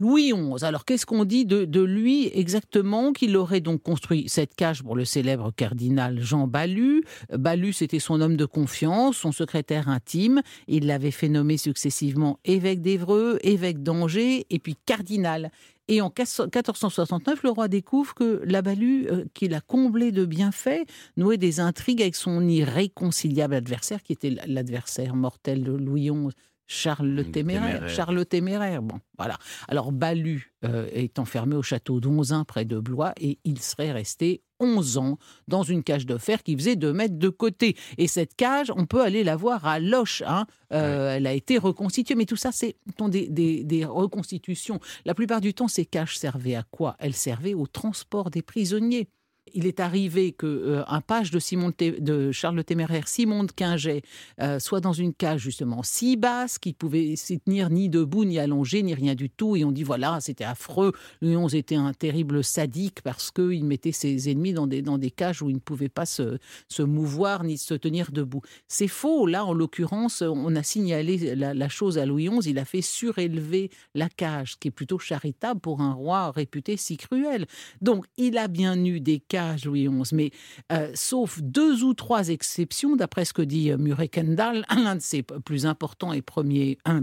[0.00, 0.64] Louis XI.
[0.64, 5.04] Alors, qu'est-ce qu'on dit de, lui exactement Qu'il aurait donc construit cette cage pour le
[5.04, 7.02] célèbre cardinal Jean Ballu.
[7.32, 10.42] Ballu, c'était son homme de confiance, son secrétaire intime.
[10.68, 15.50] Il l'avait fait nommer successivement évêque d'Évreux, évêque d'Angers et puis cardinal.
[15.88, 20.84] Et en 1469, le roi découvre que la Ballu, euh, qu'il a comblé de bienfaits,
[21.16, 26.36] nouait des intrigues avec son irréconciliable adversaire, qui était l'adversaire mortel de Louis XI,
[26.70, 27.66] Charles le Téméraire.
[27.78, 27.88] Téméraire.
[27.88, 29.36] Charles le Téméraire, bon, voilà.
[29.68, 34.42] Alors Ballu euh, est enfermé au château d'Onzin, près de Blois, et il serait resté
[34.60, 37.74] 11 ans dans une cage de fer qui faisait 2 mètres de côté.
[37.96, 40.22] Et cette cage, on peut aller la voir à Loche.
[40.26, 40.46] hein.
[40.72, 42.76] Euh, Elle a été reconstituée, mais tout ça, c'est
[43.08, 44.78] des- des reconstitutions.
[45.06, 46.96] La plupart du temps, ces cages servaient à quoi?
[46.98, 49.08] Elles servaient au transport des prisonniers.
[49.54, 53.52] Il est arrivé que euh, un page de, Simon de, Charles le Téméraire, Simon de
[53.52, 54.02] Quinget,
[54.40, 58.38] euh, soit dans une cage justement si basse qu'il pouvait s'y tenir ni debout, ni
[58.38, 59.56] allongé, ni rien du tout.
[59.56, 60.92] Et on dit voilà, c'était affreux.
[61.20, 65.10] Louis XI était un terrible sadique parce qu'il mettait ses ennemis dans des, dans des
[65.10, 68.42] cages où ils ne pouvaient pas se, se mouvoir ni se tenir debout.
[68.66, 69.26] C'est faux.
[69.26, 72.50] Là, en l'occurrence, on a signalé la, chose à Louis XI.
[72.50, 76.76] Il a fait surélever la cage, ce qui est plutôt charitable pour un roi réputé
[76.76, 77.46] si cruel.
[77.80, 79.20] Donc, il a bien eu des
[79.64, 80.30] Louis XI, mais
[80.72, 85.02] euh, sauf deux ou trois exceptions, d'après ce que dit euh, Murray Kendall, l'un de
[85.02, 87.00] ses plus importants et premiers euh,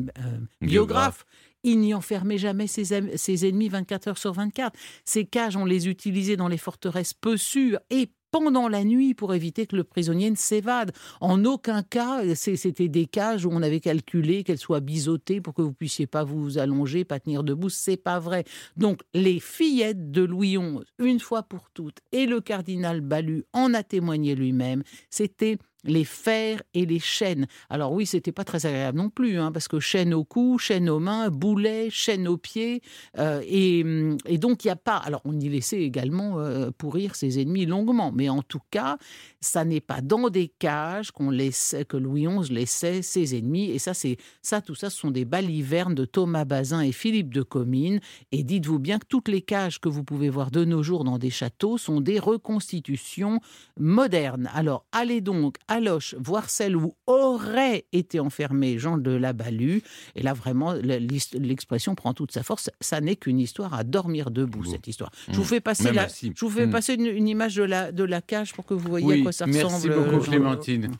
[0.61, 1.25] biographes.
[1.63, 4.77] Il n'y enfermait jamais ses, ses ennemis 24 heures sur 24.
[5.03, 8.11] Ces cages, on les utilisait dans les forteresses peu sûres et
[8.43, 10.91] pendant la nuit pour éviter que le prisonnier ne s'évade.
[11.21, 15.61] En aucun cas, c'était des cages où on avait calculé qu'elles soient biseautées pour que
[15.61, 17.69] vous puissiez pas vous allonger, pas tenir debout.
[17.69, 18.43] C'est pas vrai.
[18.75, 23.73] Donc, les fillettes de Louis XI, une fois pour toutes, et le cardinal Balu en
[23.73, 27.47] a témoigné lui-même, c'était les fers et les chaînes.
[27.69, 30.89] Alors oui, c'était pas très agréable non plus, hein, parce que chaîne au cou, chaîne
[30.89, 32.81] aux mains, boulet, chaîne aux pieds,
[33.17, 34.97] euh, et, hum, et donc il n'y a pas.
[34.97, 38.97] Alors on y laissait également euh, pourrir ses ennemis longuement, mais en tout cas,
[39.39, 43.79] ça n'est pas dans des cages qu'on laissait, que Louis XI laissait ses ennemis, et
[43.79, 47.41] ça, c'est ça, tout ça, ce sont des balivernes de Thomas Bazin et Philippe de
[47.41, 47.99] Comines.
[48.31, 51.17] Et dites-vous bien que toutes les cages que vous pouvez voir de nos jours dans
[51.17, 53.39] des châteaux sont des reconstitutions
[53.79, 54.49] modernes.
[54.53, 59.81] Alors allez donc Loche voir celle où aurait été enfermé Jean de la Balue.
[60.15, 62.69] Et là, vraiment, l'expression prend toute sa force.
[62.81, 65.11] Ça n'est qu'une histoire à dormir debout, cette histoire.
[65.29, 66.71] Je vous fais passer, la, je vous fais Mm.
[66.71, 69.23] passer une, une image de la, de la cage pour que vous voyez à Oui,
[69.23, 69.63] quoi ça ressemble.
[69.71, 70.31] merci beaucoup Jean.
[70.31, 70.91] Clémentine.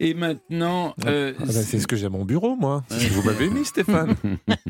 [0.00, 2.84] Et maintenant, euh, Ah bah, c'est ce que j'ai à mon bureau, moi.
[2.90, 4.14] Vous m'avez mis, Stéphane.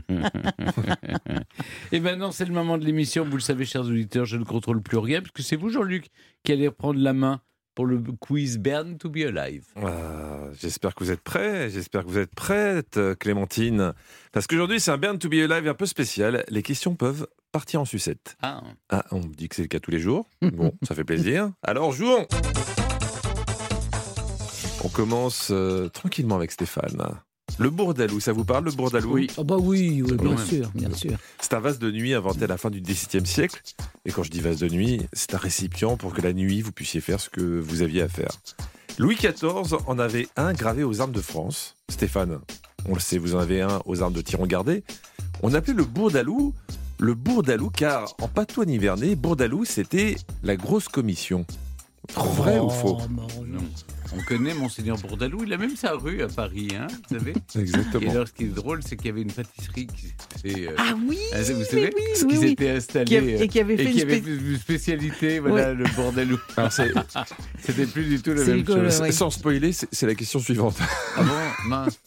[1.92, 3.24] Et maintenant, c'est le moment de l'émission.
[3.24, 6.06] Vous le savez, chers auditeurs, je ne contrôle plus rien, puisque c'est vous, Jean-Luc,
[6.44, 7.40] qui allez reprendre la main
[7.78, 9.66] pour le quiz Bern to be alive.
[9.76, 11.70] Ah, J'espère que vous êtes prêts.
[11.70, 13.92] J'espère que vous êtes prête, euh, Clémentine.
[14.32, 16.42] Parce qu'aujourd'hui, c'est un Burn to be Alive un peu spécial.
[16.48, 18.36] Les questions peuvent partir en sucette.
[18.42, 20.28] Ah, Ah, on me dit que c'est le cas tous les jours.
[20.42, 21.52] Bon, ça fait plaisir.
[21.62, 22.26] Alors, jouons
[24.82, 27.20] On commence euh, tranquillement avec Stéphane.
[27.58, 29.28] Le bourdalou, ça vous parle, le bourdalou Oui.
[29.37, 31.12] Ah bah oui, oui, bien sûr, bien sûr.
[31.40, 33.61] C'est un vase de nuit inventé à la fin du XVIIe siècle.
[34.04, 36.72] Et quand je dis vase de nuit, c'est un récipient pour que la nuit, vous
[36.72, 38.30] puissiez faire ce que vous aviez à faire.
[38.98, 41.76] Louis XIV en avait un gravé aux armes de France.
[41.88, 42.38] Stéphane,
[42.88, 44.84] on le sait, vous en avez un aux armes de Tiron gardé.
[45.42, 46.52] On appelait le bourdalou
[47.00, 51.46] le bourdalou car en patois nivernais, bourdalou c'était la grosse commission.
[52.16, 52.98] Vrai ou faux?
[53.00, 53.61] Oh, non.
[54.16, 57.58] On connaît Monseigneur Bourdalou, il a même sa rue à Paris, hein, vous savez Et
[57.58, 58.10] Exactement.
[58.10, 60.06] alors, ce qui est drôle, c'est qu'il y avait une pâtisserie qui
[60.42, 60.68] s'était...
[60.68, 63.36] euh, Ah oui, ah, vous savez, oui, qui oui, installée...
[63.40, 66.38] Et qui avait et fait qui une avait spé- une spécialité, voilà, le Bourdalou.
[67.60, 69.00] C'était plus du tout la même rigolo, chose.
[69.02, 69.12] ouais.
[69.12, 70.76] Sans spoiler, c'est la question suivante.
[71.16, 71.98] Ah bon Mince.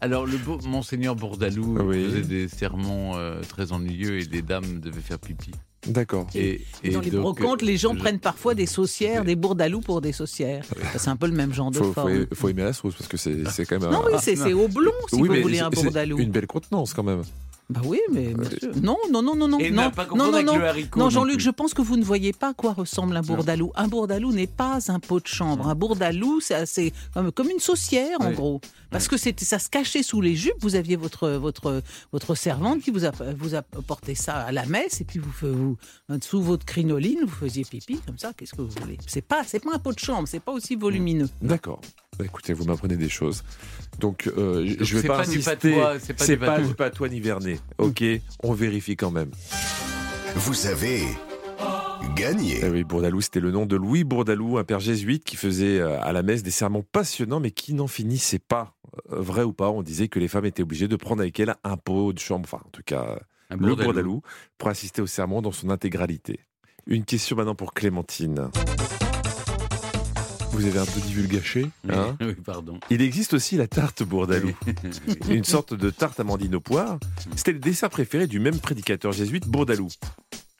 [0.00, 2.04] Alors, le beau Monseigneur Bourdalou Oui.
[2.04, 5.50] faisait des sermons euh, très ennuyeux et les dames devaient faire pipi.
[5.86, 6.28] D'accord.
[6.34, 9.34] Et, Et dans les donc, brocantes, euh, les gens je- prennent parfois des saucières, des
[9.34, 10.64] bourdalous pour des saucières.
[10.96, 12.26] C'est un peu le même genre de Faut, forme.
[12.32, 14.52] faut aimer la sauce parce que c'est c'est quand même Non, un- oui, c'est c'est
[14.52, 16.18] oblong si Oui, vous voulez un bourdalou.
[16.18, 17.22] Une belle contenance quand même.
[17.70, 18.70] Bah oui, mais bien sûr.
[18.82, 19.58] Non, non, non, non, non.
[19.58, 20.56] Et non, pas non, non, avec non.
[20.58, 23.22] le haricot Non, Jean-Luc, je pense que vous ne voyez pas à quoi ressemble un
[23.22, 23.72] bourdalou.
[23.76, 25.66] Un bourdalou n'est pas un pot de chambre.
[25.68, 26.92] Un bourdalou, c'est assez-
[27.34, 28.34] comme, une saucière, en Oui.
[28.34, 28.60] gros.
[28.90, 30.56] Parce que c'était, ça se cachait sous les jupes.
[30.60, 35.00] Vous aviez votre, votre, votre servante qui vous, a, vous apportait ça à la messe,
[35.00, 35.76] et puis vous, vous
[36.20, 38.32] sous votre crinoline, vous faisiez pipi, comme ça.
[38.34, 38.98] Qu'est-ce que vous voulez?
[39.06, 40.28] C'est pas, c'est pas un pot de chambre.
[40.28, 41.28] C'est pas aussi volumineux.
[41.40, 41.80] D'accord.
[42.18, 43.42] Bah, écoutez, vous m'apprenez des choses.
[43.98, 45.70] Donc, euh, j- Donc, je vais c'est pas pas du insister.
[45.72, 46.68] patois, c'est pas pas patois.
[46.68, 47.58] du patois nivernais.
[47.78, 48.04] Ok,
[48.42, 49.30] on vérifie quand même.
[50.36, 51.02] Vous avez
[52.14, 52.60] gagné.
[52.62, 56.00] Eh oui, Bourdalou, c'était le nom de Louis Bourdalou, un père jésuite qui faisait euh,
[56.02, 58.74] à la messe des sermons passionnants, mais qui n'en finissait pas.
[59.10, 61.54] Euh, Vrai ou pas, on disait que les femmes étaient obligées de prendre avec elles
[61.64, 63.84] un pot de chambre, enfin, en tout cas, Un le Bourdalou.
[63.84, 64.22] Bourdalou,
[64.58, 66.40] pour assister au sermon dans son intégralité.
[66.86, 68.50] Une question maintenant pour Clémentine.
[70.52, 72.78] Vous avez un peu divulgaché, hein oui, pardon.
[72.90, 74.52] Il existe aussi la tarte Bourdalou,
[75.30, 76.98] une sorte de tarte amandine au poire.
[77.36, 79.88] C'était le dessert préféré du même prédicateur jésuite Bourdalou.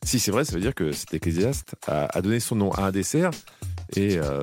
[0.02, 2.90] Si c'est vrai, ça veut dire que cet ecclésiaste a, donné son nom à un
[2.90, 3.30] dessert
[3.94, 4.42] et euh,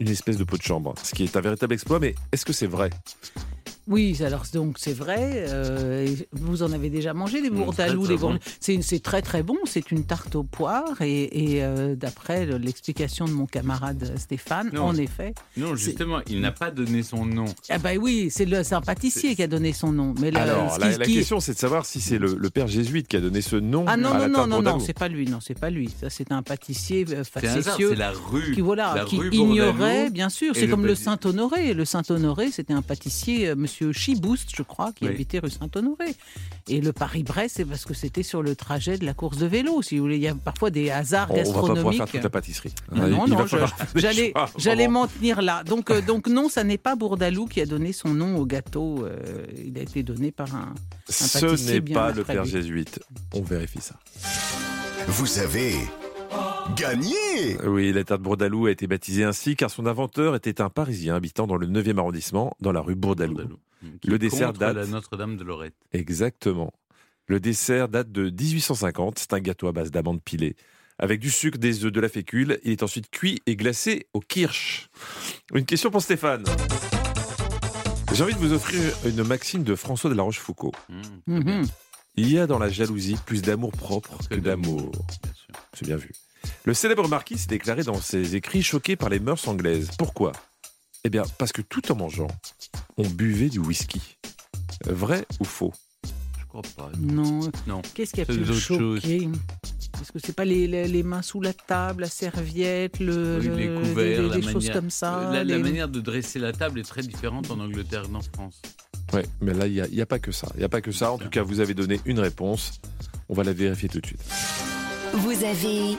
[0.00, 2.00] une espèce de pot de chambre, ce qui est un véritable exploit.
[2.00, 2.90] Mais est-ce que c'est vrai?
[3.88, 5.46] Oui, alors donc c'est vrai.
[5.48, 8.38] euh, vous en avez déjà mangé des bourdalous, des bon.
[8.60, 9.56] C'est très très bon.
[9.64, 14.70] C'est une tarte aux poires et, et, euh, d'après le- l'explication de mon camarade Stéphane,
[14.72, 14.86] Non.
[14.86, 15.34] en effet.
[15.56, 17.44] Non, justement, il n'a pas donné son nom.
[17.68, 20.14] Ah bah oui, c'est un pâtissier qui a donné son nom.
[20.20, 23.06] Mais Alors, la, qui- la question, c'est de savoir si c'est le, le père jésuite
[23.08, 24.84] qui a donné ce nom Ah non à la non non tarte non non, Bourdaloue.
[24.84, 25.90] c'est pas lui, non c'est pas lui.
[26.00, 27.90] Ça c'est un pâtissier euh, facétieux.
[27.90, 28.52] c'est la rue.
[28.52, 31.72] qui voilà, la qui ignorait, bien sûr, c'est comme le petit- Saint-Honoré.
[31.74, 35.10] Le Saint-Honoré, c'était un pâtissier, euh, Monsieur Chiboust, je crois, qui Oui.
[35.10, 36.14] habitait rue Saint-Honoré.
[36.68, 39.82] Et le Paris-Brest, c'est parce que c'était sur le trajet de la course de vélo.
[39.82, 41.98] Si vous voulez, il y a parfois des hasards On, on va pas pouvoir gastronomiques.
[41.98, 42.72] faire toute la pâtisserie.
[42.94, 43.46] Non, Il- non,
[43.94, 45.62] j'allais, j'allais m'en tenir là.
[45.64, 49.04] Donc, euh, donc non, ça n'est pas Bourdalou qui a donné son nom au gâteau.
[49.04, 50.74] euh, il a été donné par un, un
[51.10, 52.50] Ce n'est pas le père lui.
[52.50, 52.98] jésuite.
[53.34, 53.96] On vérifie ça.
[55.08, 55.74] Vous avez
[56.76, 61.14] gagné Oui, la tarte Bourdalou a été baptisée ainsi car son inventeur était un Parisien
[61.16, 63.34] habitant dans le 9e arrondissement, dans la rue Bourdalou.
[63.34, 63.58] Bourdaloue,
[64.00, 64.76] qui Le dessert date.
[64.76, 65.74] la Notre-Dame de Lorette.
[65.92, 66.72] Exactement.
[67.26, 69.18] Le dessert date de 1850.
[69.18, 70.54] C'est un gâteau à base d'amandes pilées.
[70.98, 72.58] Avec du sucre, des œufs, de la fécule.
[72.62, 74.88] Il est ensuite cuit et glacé au kirsch.
[75.54, 76.44] Une question pour Stéphane.
[78.12, 80.74] J'ai envie de vous offrir une maxime de François de la Rochefoucauld.
[80.88, 81.02] Mmh.
[81.38, 81.66] Mhm.
[82.18, 84.90] Il y a dans la jalousie plus d'amour propre que d'amour.
[85.22, 85.54] Bien sûr.
[85.74, 86.12] C'est bien vu.
[86.64, 89.90] Le célèbre marquis s'est déclaré dans ses écrits choqué par les mœurs anglaises.
[89.98, 90.32] Pourquoi?
[91.04, 92.28] Eh bien, parce que tout en mangeant,
[92.96, 94.18] on buvait du whisky.
[94.84, 95.72] Vrai ou faux?
[96.04, 96.90] Je crois pas.
[96.98, 97.40] Non.
[97.66, 97.82] Non.
[97.94, 99.28] Qu'est-ce qui a pu le choquer?
[100.00, 103.46] Est-ce que c'est pas les, les- les mains sous la table, la serviette, le, Oui,
[103.46, 106.38] le- les couverts, la des choses manière, comme ça la, la les- manière de dresser
[106.38, 108.60] la table est très différente en Angleterre qu'en France.
[109.14, 110.48] Ouais, mais là, il n'y a, y a pas que ça.
[110.54, 111.12] Il n'y a pas que ça.
[111.12, 112.80] En tout cas, vous avez donné une réponse.
[113.28, 114.20] On va la vérifier tout de suite.
[115.14, 115.96] Vous avez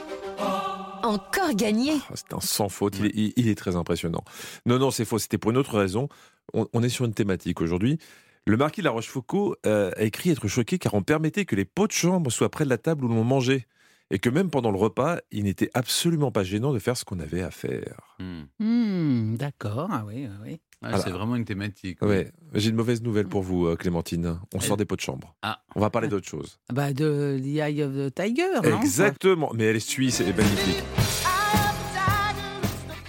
[1.04, 1.94] encore gagné.
[2.10, 2.98] Ah, C'est un sans faute.
[3.14, 4.24] Il est, très impressionnant.
[4.66, 5.20] Non, non, c'est faux.
[5.20, 6.10] C'était pour une autre raison.
[6.54, 8.00] On, on est sur une thématique aujourd'hui.
[8.48, 11.66] Le marquis de la Rochefoucauld euh, a écrit être choqué car on permettait que les
[11.66, 13.68] pots de chambre soient près de la table où l'on mangeait.
[14.10, 17.20] Et que même pendant le repas, il n'était absolument pas gênant de faire ce qu'on
[17.20, 18.16] avait à faire.
[18.20, 18.44] Hmm.
[18.60, 20.60] Hmm, D'accord, ah oui, ah oui.
[20.82, 21.98] Ah, Alors- c'est vraiment une thématique.
[22.02, 22.08] oui.
[22.08, 24.40] Ouais, j'ai une mauvaise nouvelle pour vous, euh, Clémentine.
[24.54, 25.36] On sort Elle- des pots de chambre.
[25.42, 25.60] Ah.
[25.76, 26.60] On va parler d'autre chose.
[26.70, 28.80] Ah Bah de The Eye of the Tiger, non?
[28.80, 29.52] Exactement.
[29.56, 30.84] Mais elle est suisse, elle est magnifique.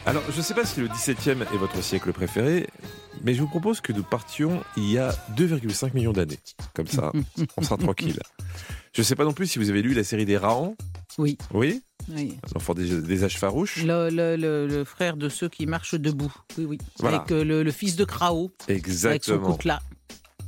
[0.07, 2.66] Alors, je ne sais pas si le 17e est votre siècle préféré,
[3.22, 6.38] mais je vous propose que nous partions il y a 2,5 millions d'années.
[6.74, 7.12] Comme ça,
[7.56, 8.18] on sera tranquille.
[8.94, 10.74] Je ne sais pas non plus si vous avez lu la série des Rahans.
[11.18, 11.38] Oui.
[11.54, 12.36] Oui Oui.
[12.54, 13.84] L'enfant des, des âges farouches.
[13.84, 16.34] Le, le- le- le frère de ceux qui marchent debout.
[16.56, 16.78] Oui, oui.
[16.98, 17.18] Voilà.
[17.18, 18.50] Avec euh, le, fils de Krao.
[18.66, 19.52] Avec son Exactement.
[19.52, 19.80] coutelas.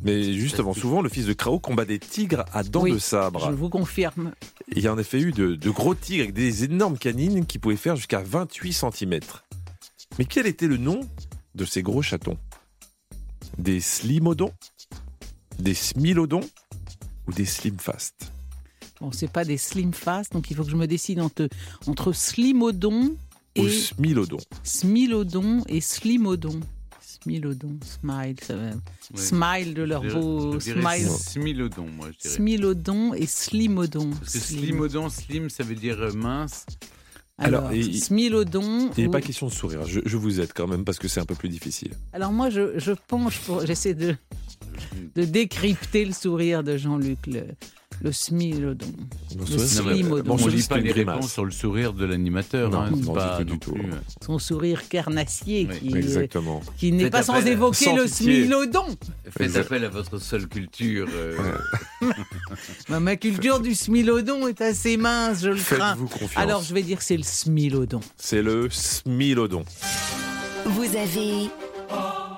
[0.03, 3.47] Mais justement, souvent, le fils de Krao combat des tigres à dents Oui, de sabre.
[3.51, 4.33] Je vous confirme.
[4.75, 7.59] Il y a en effet eu de, de gros tigres avec des énormes canines qui
[7.59, 9.21] pouvaient faire jusqu'à 28 cm.
[10.19, 11.01] Mais quel était le nom
[11.55, 12.39] de ces gros chatons?
[13.59, 14.53] Des slimodons
[15.59, 16.41] Des smilodons
[17.27, 18.33] Ou des slimfast
[19.01, 21.49] Bon, c'est pas des slim fast, donc il faut que je me décide entre,
[21.87, 23.17] entre slimodon
[23.57, 26.61] Ou et smilodons smilodon et slimodon.
[27.01, 28.71] Smilodon, smile, ça va.
[29.15, 29.21] Oui.
[29.21, 31.09] Smile de leur Je dirais- beau je smile.
[31.09, 32.35] Smilodon, moi, je dirais.
[32.35, 34.11] Smilodon et slimodon.
[34.11, 34.61] Parce que Slim.
[34.61, 36.65] slimodon, slim, ça veut dire mince.
[37.41, 38.91] Alors, Alors, il- smilodon.
[38.97, 41.09] Il n'est ou- pas question de sourire, je, je vous aide quand même parce que
[41.09, 41.93] c'est un peu plus difficile.
[42.13, 43.65] Alors moi, je, je penche pour...
[43.67, 44.15] J'essaie de,
[45.17, 47.45] de décrypter le sourire de Jean-Luc, le,
[48.03, 48.87] le smilodon.
[49.37, 49.47] Le on
[50.39, 51.15] sourire, lit pas une les grimace.
[51.17, 52.71] réponses sur le sourire de l'animateur.
[52.71, 53.73] Non, hein, pas du tout, non du tout.
[53.73, 56.61] plus, euh, Son sourire carnassier Oui, qui, Exactement.
[56.79, 58.45] qui n'est pas sans évoquer sans le pitié.
[58.45, 58.87] smilodon.
[59.31, 59.61] Faites Exact.
[59.67, 61.07] appel à votre seule culture.
[61.15, 61.37] euh,
[62.89, 65.97] Ma, culture du smilodon est assez mince, je le crains.
[66.37, 68.01] Alors je vais dire que c'est le smilodon.
[68.17, 69.65] C'est le smilodon.
[70.67, 71.49] Vous avez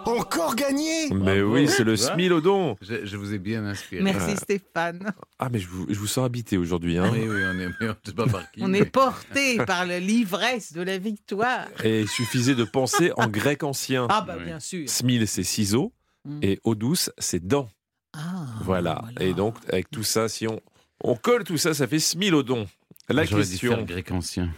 [0.05, 2.76] Encore gagné Mais oui, c'est le smilodon.
[2.82, 4.03] je, je vous ai bien inspiré.
[4.03, 5.12] Merci Stéphane.
[5.38, 6.98] Ah, mais je vous, je vous sens habité aujourd'hui.
[6.98, 7.09] Hein.
[7.12, 8.62] Oui, oui, on est, on pas par qui.
[8.62, 11.66] On mais- est porté par le- l'ivresse de la victoire.
[11.84, 14.07] Et il suffisait de penser en grec ancien.
[14.11, 14.44] Ah bah Oui.
[14.46, 14.88] bien sûr.
[14.88, 15.92] Smil, c'est ciseaux.
[16.24, 16.38] Mm.
[16.42, 17.68] Et eau douce, c'est dents.
[18.14, 19.05] Ah, Voilà.
[19.20, 20.61] Et donc, avec tout ça, si on,
[21.05, 22.66] on colle tout ça, ça fait smilodon.
[23.09, 24.50] La question, faire grec ancien.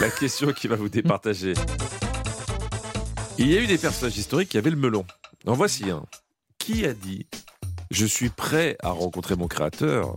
[0.00, 1.54] la question qui va vous départager.
[3.38, 5.04] Il y a eu des personnages historiques qui avaient le melon.
[5.46, 6.04] En voici un.
[6.58, 7.26] Qui a dit
[7.90, 10.16] Je suis prêt à rencontrer mon créateur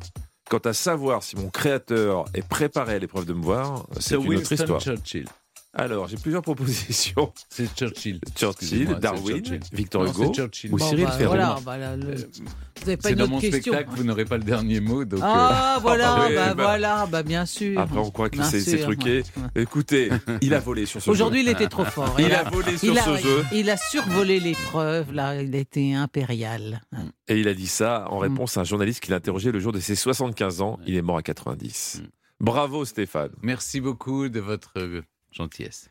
[0.50, 4.22] Quant à savoir si mon créateur est préparé à l'épreuve de me voir, c'est une
[4.22, 4.82] autre Winston histoire.
[4.82, 5.26] Churchill.
[5.74, 7.32] Alors, j'ai plusieurs propositions.
[7.50, 8.20] C'est Churchill.
[8.36, 9.60] Churchill, Darwin, Churchill.
[9.72, 10.32] Victor Non, Hugo
[10.72, 11.36] ou Bon, Cyril bah, Ferraud.
[11.36, 14.04] voilà, bah, là, le- Vous n'avez pas C'est une dans autre mon question spectacle, vous
[14.04, 15.06] n'aurez pas le dernier mot.
[15.06, 17.80] Donc, Ah, euh, voilà, bah, bah, voilà, bah, bien sûr.
[17.80, 19.24] Après, on croit que c'est truqué.
[19.56, 19.62] ouais.
[19.62, 20.10] Écoutez,
[20.42, 21.50] il a volé sur ce Aujourd'hui, jeu.
[21.50, 22.16] il était trop fort.
[22.18, 23.46] Il a volé sur il a- ce jeu.
[23.54, 26.82] Il a survolé l'épreuve, là, il a été impérial.
[27.28, 28.14] Et il a dit ça Mm.
[28.14, 30.80] en réponse à un journaliste qui l'a interrogé le jour de ses 75 ans.
[30.88, 32.02] Il est mort à 90.
[32.40, 33.30] Bravo Stéphane.
[33.44, 35.02] Merci beaucoup de votre euh,
[35.32, 35.90] gentillesse.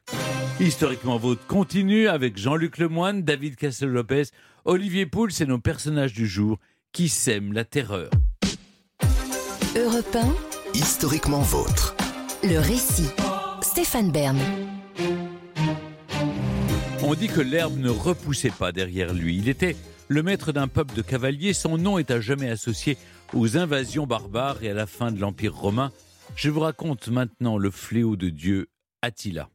[0.60, 4.24] Historiquement Vôtre continue avec Jean-Luc Lemoine, David Castel-Lopez,
[4.64, 6.58] Olivier Pouls et nos personnages du jour
[6.92, 8.10] qui sèment la terreur.
[9.76, 10.16] Europe
[10.74, 11.94] Historiquement vôtre.
[12.42, 13.08] 1, le récit.
[13.62, 14.38] Stéphane Bern.
[17.02, 19.38] On dit que l'herbe ne repoussait pas derrière lui.
[19.38, 19.76] Il était
[20.08, 21.52] le maître d'un peuple de cavaliers.
[21.52, 22.98] Son nom est à jamais associé
[23.32, 25.92] aux invasions barbares et à la fin de l'Empire romain.
[26.36, 28.68] Je vous raconte maintenant le fléau de Dieu,
[29.02, 29.48] Attila.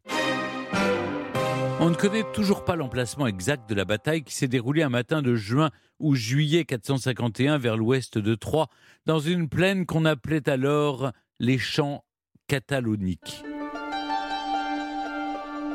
[1.79, 5.21] On ne connaît toujours pas l'emplacement exact de la bataille qui s'est déroulée un matin
[5.21, 5.69] de juin
[5.99, 8.67] ou juillet 451 vers l'ouest de Troie,
[9.05, 12.05] dans une plaine qu'on appelait alors les champs
[12.47, 13.43] cataloniques.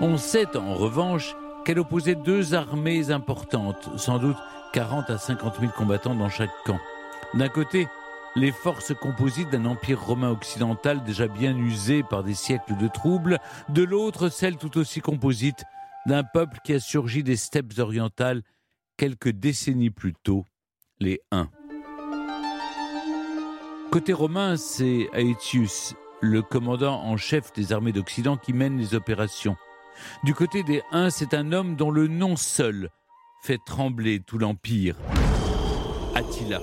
[0.01, 4.39] On sait en revanche qu'elle opposait deux armées importantes, sans doute
[4.73, 6.79] 40 à 50 000 combattants dans chaque camp.
[7.35, 7.89] D'un côté,
[8.37, 13.39] les forces composites d'un empire romain occidental déjà bien usé par des siècles de troubles,
[13.69, 15.65] de l'autre, celles tout aussi composites
[16.07, 18.43] d'un peuple qui a surgi des steppes orientales
[18.97, 20.45] quelques décennies plus tôt,
[21.01, 21.51] les Huns.
[23.91, 29.57] Côté romain, c'est Aetius, le commandant en chef des armées d'Occident, qui mène les opérations.
[30.25, 32.91] Du côté des Huns, c'est un homme dont le nom seul
[33.43, 34.97] fait trembler tout l'Empire.
[36.15, 36.61] Attila.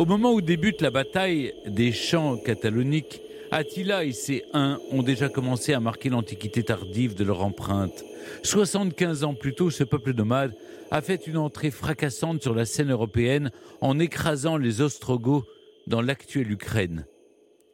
[0.00, 3.20] Au moment où débute la bataille des champs cataloniques,
[3.50, 8.02] Attila et ses Huns ont déjà commencé à marquer l'antiquité tardive de leur empreinte.
[8.42, 10.56] 75 ans plus tôt, ce peuple nomade
[10.90, 13.50] a fait une entrée fracassante sur la scène européenne
[13.82, 15.44] en écrasant les Ostrogoths
[15.86, 17.04] dans l'actuelle Ukraine.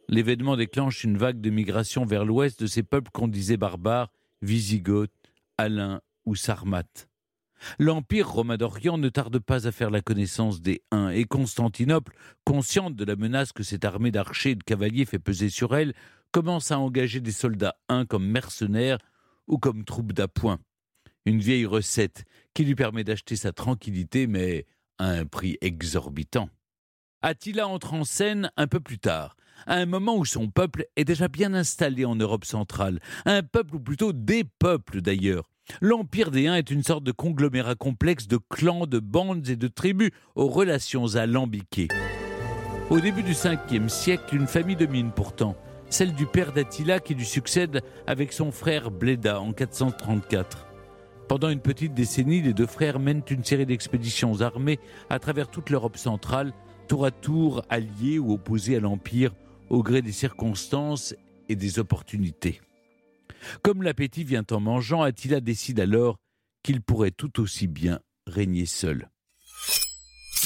[0.09, 4.11] L'événement déclenche une vague de migration vers l'ouest de ces peuples qu'on disait barbares,
[4.41, 5.13] Visigoths,
[5.57, 7.07] Alains ou Sarmates.
[7.79, 12.95] L'Empire romain d'Orient ne tarde pas à faire la connaissance des Huns et Constantinople, consciente
[12.95, 15.93] de la menace que cette armée d'archers et de cavaliers fait peser sur elle,
[16.31, 18.99] commence à engager des soldats Huns comme mercenaires
[19.47, 20.59] ou comme troupes d'appoint.
[21.25, 24.65] Une vieille recette qui lui permet d'acheter sa tranquillité, mais
[24.97, 26.49] à un prix exorbitant.
[27.21, 29.35] Attila entre en scène un peu plus tard,
[29.65, 33.75] à un moment où son peuple est déjà bien installé en Europe centrale, un peuple
[33.75, 35.49] ou plutôt des peuples d'ailleurs.
[35.81, 39.67] L'Empire des Huns est une sorte de conglomérat complexe de clans, de bandes et de
[39.67, 41.89] tribus aux relations alambiquées.
[42.89, 45.55] Au début du 5e siècle, une famille domine pourtant,
[45.89, 50.67] celle du père d'Attila qui lui succède avec son frère Bléda en 434.
[51.27, 55.69] Pendant une petite décennie, les deux frères mènent une série d'expéditions armées à travers toute
[55.69, 56.53] l'Europe centrale,
[56.87, 59.33] tour à tour alliés ou opposés à l'Empire
[59.69, 61.13] au gré des circonstances
[61.49, 62.61] et des opportunités.
[63.63, 66.19] Comme l'appétit vient en mangeant, Attila décide alors
[66.63, 69.09] qu'il pourrait tout aussi bien régner seul.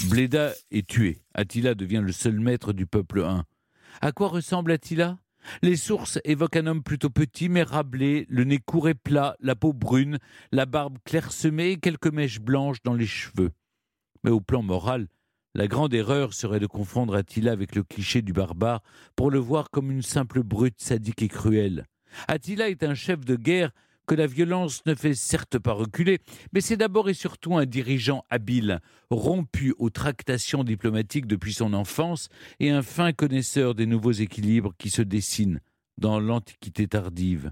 [0.09, 1.21] Bléda est tué.
[1.33, 3.45] Attila devient le seul maître du peuple Hun.
[4.01, 5.19] À quoi ressemble Attila?
[5.61, 9.55] Les sources évoquent un homme plutôt petit mais rablé, le nez court et plat, la
[9.55, 10.19] peau brune,
[10.51, 13.51] la barbe clairsemée et quelques mèches blanches dans les cheveux.
[14.23, 15.07] Mais au plan moral,
[15.53, 18.81] la grande erreur serait de confondre Attila avec le cliché du barbare
[19.15, 21.85] pour le voir comme une simple brute sadique et cruelle.
[22.27, 23.71] Attila est un chef de guerre
[24.07, 26.19] que la violence ne fait certes pas reculer,
[26.53, 32.27] mais c'est d'abord et surtout un dirigeant habile, rompu aux tractations diplomatiques depuis son enfance
[32.59, 35.61] et un fin connaisseur des nouveaux équilibres qui se dessinent
[35.97, 37.51] dans l'Antiquité tardive.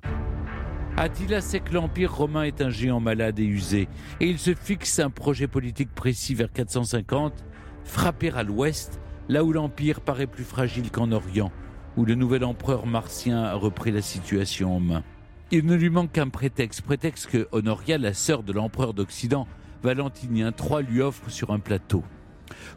[0.98, 3.88] Attila sait que l'Empire romain est un géant malade et usé,
[4.20, 7.46] et il se fixe un projet politique précis vers 450,
[7.86, 9.00] frapper à l'ouest,
[9.30, 11.54] là où l'Empire paraît plus fragile qu'en Orient,
[12.00, 15.04] où le nouvel empereur martien a repris la situation en main.
[15.52, 19.48] Il ne lui manque qu'un prétexte, prétexte que Honoria, la sœur de l'empereur d'Occident,
[19.84, 22.02] Valentinien III, lui offre sur un plateau.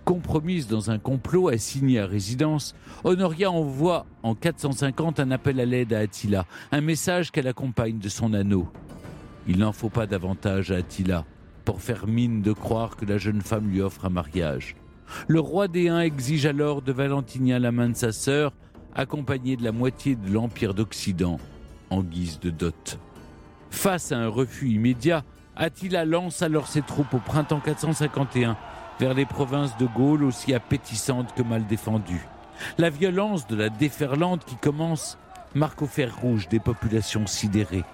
[0.04, 5.92] Compromise dans un complot assigné à résidence, Honoria envoie en 450 un appel à l'aide
[5.92, 8.66] à Attila, un message qu'elle accompagne de son anneau.
[9.46, 11.24] Il n'en faut pas davantage à Attila
[11.64, 14.74] pour faire mine de croire que la jeune femme lui offre un mariage.
[15.28, 18.52] Le roi des Huns exige alors de Valentinien la main de sa sœur,
[18.94, 21.38] accompagnée de la moitié de l'Empire d'Occident,
[21.90, 22.98] en guise de dot.
[23.70, 25.24] Face à un refus immédiat,
[25.56, 28.56] Attila lance alors ses troupes au printemps 451
[29.00, 32.26] vers les provinces de Gaule aussi appétissantes que mal défendues.
[32.78, 35.18] La violence de la déferlante qui commence
[35.54, 37.84] marque au fer rouge des populations sidérées.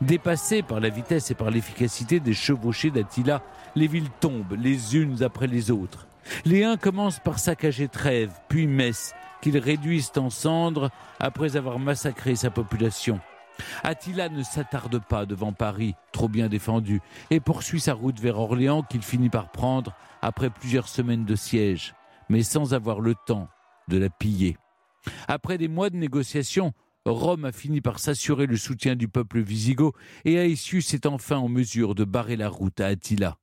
[0.00, 3.42] Dépassées par la vitesse et par l'efficacité des chevauchés d'Attila,
[3.74, 6.06] les villes tombent les unes après les autres.
[6.44, 12.36] Les uns commencent par saccager Trèves, puis Metz, qu'ils réduisent en cendres après avoir massacré
[12.36, 13.20] sa population.
[13.82, 18.82] Attila ne s'attarde pas devant Paris, trop bien défendu, et poursuit sa route vers Orléans
[18.82, 21.94] qu'il finit par prendre après plusieurs semaines de siège,
[22.28, 23.48] mais sans avoir le temps
[23.88, 24.56] de la piller.
[25.28, 26.72] Après des mois de négociations,
[27.04, 31.48] Rome a fini par s'assurer le soutien du peuple wisigoth et Aetius est enfin en
[31.48, 33.36] mesure de barrer la route à Attila.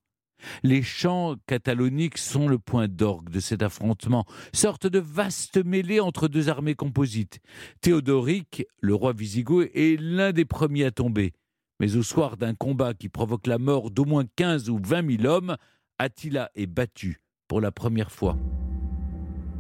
[0.64, 6.28] Les champs cataloniques sont le point d'orgue de cet affrontement, sorte de vaste mêlée entre
[6.28, 7.39] deux armées composites.
[7.82, 11.34] Théodoric, le roi wisigoth, est l'un des premiers à tomber.
[11.80, 15.26] Mais au soir d'un combat qui provoque la mort d'au moins 15 ou 20 000
[15.26, 15.58] hommes,
[15.98, 18.38] Attila est battu pour la première fois.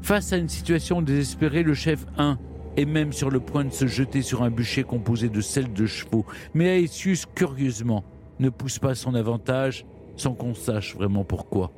[0.01, 2.37] Face à une situation désespérée, le chef 1
[2.75, 5.85] est même sur le point de se jeter sur un bûcher composé de selles de
[5.85, 6.25] chevaux.
[6.53, 8.03] Mais Aetius, curieusement,
[8.39, 9.85] ne pousse pas son avantage
[10.15, 11.71] sans qu'on sache vraiment pourquoi.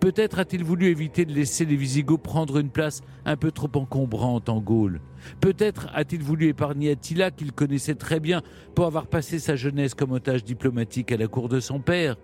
[0.00, 4.48] Peut-être a-t-il voulu éviter de laisser les Visigoths prendre une place un peu trop encombrante
[4.48, 5.00] en Gaule.
[5.40, 8.42] Peut-être a-t-il voulu épargner Attila qu'il connaissait très bien
[8.74, 12.16] pour avoir passé sa jeunesse comme otage diplomatique à la cour de son père.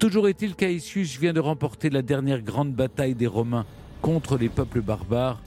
[0.00, 3.66] Toujours est-il qu'Aetius vient de remporter la dernière grande bataille des Romains
[4.02, 5.40] contre les peuples barbares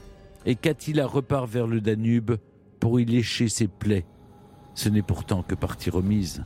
[0.46, 2.32] et qu'Attila repart vers le Danube
[2.80, 4.06] pour y lécher ses plaies.
[4.74, 6.44] Ce n'est pourtant que partie remise.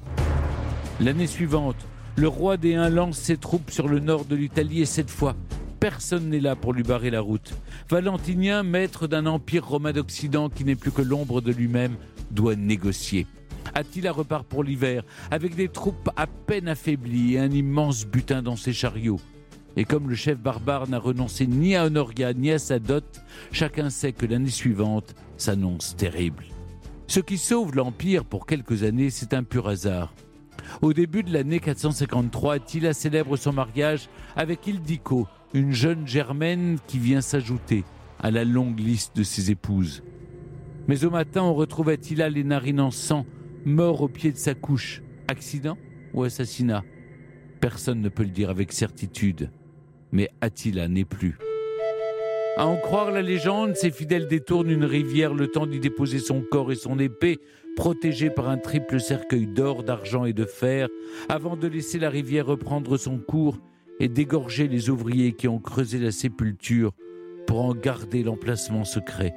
[0.99, 1.77] L'année suivante,
[2.17, 5.35] le roi des Huns lance ses troupes sur le nord de l'Italie et cette fois,
[5.79, 7.53] personne n'est là pour lui barrer la route.
[7.89, 11.97] Valentinien, maître d'un empire romain d'Occident qui n'est plus que l'ombre de lui-même,
[12.31, 13.27] doit négocier.
[13.73, 18.55] Attila repart pour l'hiver, avec des troupes à peine affaiblies et un immense butin dans
[18.55, 19.19] ses chariots.
[19.75, 23.03] Et comme le chef barbare n'a renoncé ni à Honoria ni à sa dot,
[23.51, 26.45] chacun sait que l'année suivante s'annonce terrible.
[27.07, 30.13] Ce qui sauve l'Empire pour quelques années, c'est un pur hasard.
[30.81, 36.99] Au début de l'année 453, Attila célèbre son mariage avec Ildico, une jeune germaine qui
[36.99, 37.83] vient s'ajouter
[38.19, 40.03] à la longue liste de ses épouses.
[40.87, 43.25] Mais au matin, on retrouve Attila les narines en sang,
[43.65, 45.01] mort au pied de sa couche.
[45.27, 45.77] Accident
[46.13, 46.83] ou assassinat?
[47.59, 49.49] Personne ne peut le dire avec certitude
[50.15, 51.37] mais Attila n'est plus.
[52.57, 56.41] À en croire la légende, ses fidèles détournent une rivière le temps d'y déposer son
[56.41, 57.39] corps et son épée,
[57.75, 60.87] protégés par un triple cercueil d'or, d'argent et de fer,
[61.29, 63.59] avant de laisser la rivière reprendre son cours
[63.99, 66.91] et d'égorger les ouvriers qui ont creusé la sépulture
[67.47, 69.35] pour en garder l'emplacement secret.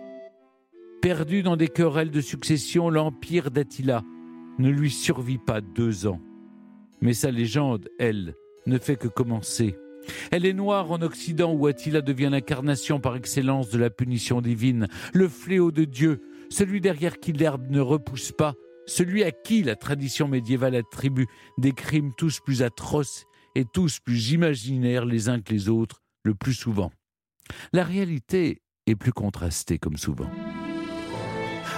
[1.00, 4.02] Perdu dans des querelles de succession, l'empire d'Attila
[4.58, 6.20] ne lui survit pas deux ans.
[7.00, 8.34] Mais sa légende, elle,
[8.66, 9.76] ne fait que commencer.
[10.30, 14.88] Elle est noire en Occident où Attila devient l'incarnation par excellence de la punition divine,
[15.12, 16.20] le fléau de Dieu,
[16.50, 18.54] celui derrière qui l'herbe ne repousse pas,
[18.86, 21.26] celui à qui la tradition médiévale attribue
[21.58, 23.24] des crimes tous plus atroces
[23.54, 26.90] et tous plus imaginaires les uns que les autres, le plus souvent.
[27.72, 30.30] La réalité est plus contrastée comme souvent.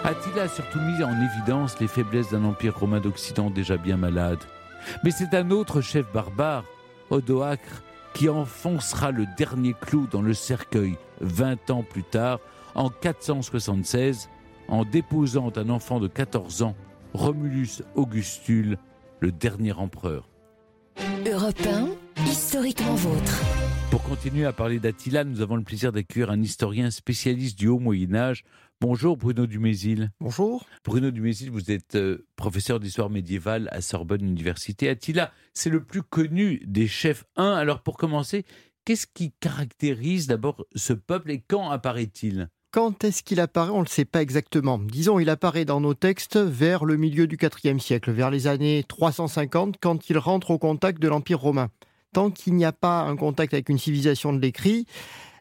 [0.04, 4.38] Attila a surtout mis en évidence les faiblesses d'un empire romain d'Occident déjà bien malade.
[5.04, 6.64] Mais c'est un autre chef barbare,
[7.10, 7.82] Odoacre,
[8.14, 12.40] qui enfoncera le dernier clou dans le cercueil 20 ans plus tard,
[12.74, 14.30] en 476,
[14.70, 16.76] en déposant un enfant de 14 ans,
[17.12, 18.78] Romulus Augustule,
[19.18, 20.28] le dernier empereur.
[21.26, 21.58] Europe
[22.24, 23.42] historiquement vôtre.
[23.90, 27.80] Pour continuer à parler d'Attila, nous avons le plaisir d'accueillir un historien spécialiste du Haut
[27.80, 28.44] Moyen Âge.
[28.80, 30.10] Bonjour Bruno Dumézil.
[30.20, 30.64] Bonjour.
[30.84, 34.88] Bruno Dumézil, vous êtes euh, professeur d'histoire médiévale à Sorbonne Université.
[34.88, 37.44] Attila, c'est le plus connu des chefs 1.
[37.44, 38.44] Alors pour commencer,
[38.84, 42.48] qu'est-ce qui caractérise d'abord ce peuple et quand apparaît-il?
[42.70, 44.78] Quand est-ce qu'il apparaît On ne le sait pas exactement.
[44.78, 48.84] Disons, il apparaît dans nos textes vers le milieu du IVe siècle, vers les années
[48.86, 51.68] 350, quand il rentre au contact de l'Empire romain
[52.12, 54.86] tant qu'il n'y a pas un contact avec une civilisation de l'écrit,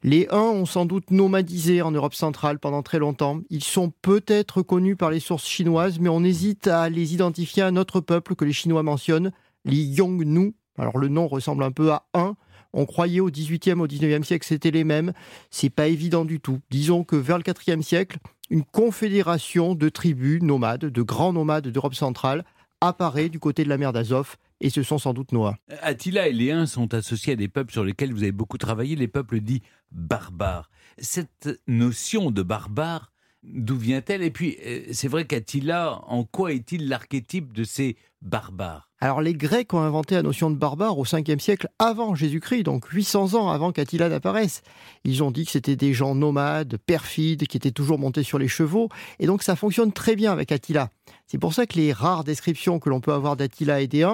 [0.03, 3.41] les Huns ont sans doute nomadisé en Europe centrale pendant très longtemps.
[3.49, 7.67] Ils sont peut-être connus par les sources chinoises, mais on hésite à les identifier à
[7.67, 9.31] un autre peuple que les Chinois mentionnent,
[9.65, 10.53] les Yongnu.
[10.77, 12.35] Alors le nom ressemble un peu à un.
[12.73, 15.13] On croyait au XVIIIe, au XIXe siècle c'était les mêmes.
[15.49, 16.59] C'est pas évident du tout.
[16.69, 21.95] Disons que vers le IVe siècle, une confédération de tribus nomades, de grands nomades d'Europe
[21.95, 22.45] centrale,
[22.81, 25.57] apparaît du côté de la mer d'Azov et ce sont sans doute Noah.
[25.81, 29.07] Attila et Huns sont associés à des peuples sur lesquels vous avez beaucoup travaillé, les
[29.07, 29.61] peuples dits
[29.91, 30.69] barbares.
[30.97, 33.11] Cette notion de barbare,
[33.43, 38.89] d'où vient-elle Et puis, euh, c'est vrai qu'Attila, en quoi est-il l'archétype de ces barbare
[38.99, 42.85] Alors les Grecs ont inventé la notion de barbare au 5e siècle avant Jésus-Christ, donc
[42.87, 44.61] 800 ans avant qu'Attila n'apparaisse.
[45.05, 48.49] Ils ont dit que c'était des gens nomades, perfides, qui étaient toujours montés sur les
[48.49, 50.89] chevaux, et donc ça fonctionne très bien avec Attila.
[51.27, 54.05] C'est pour ça que les rares descriptions que l'on peut avoir d'Attila et des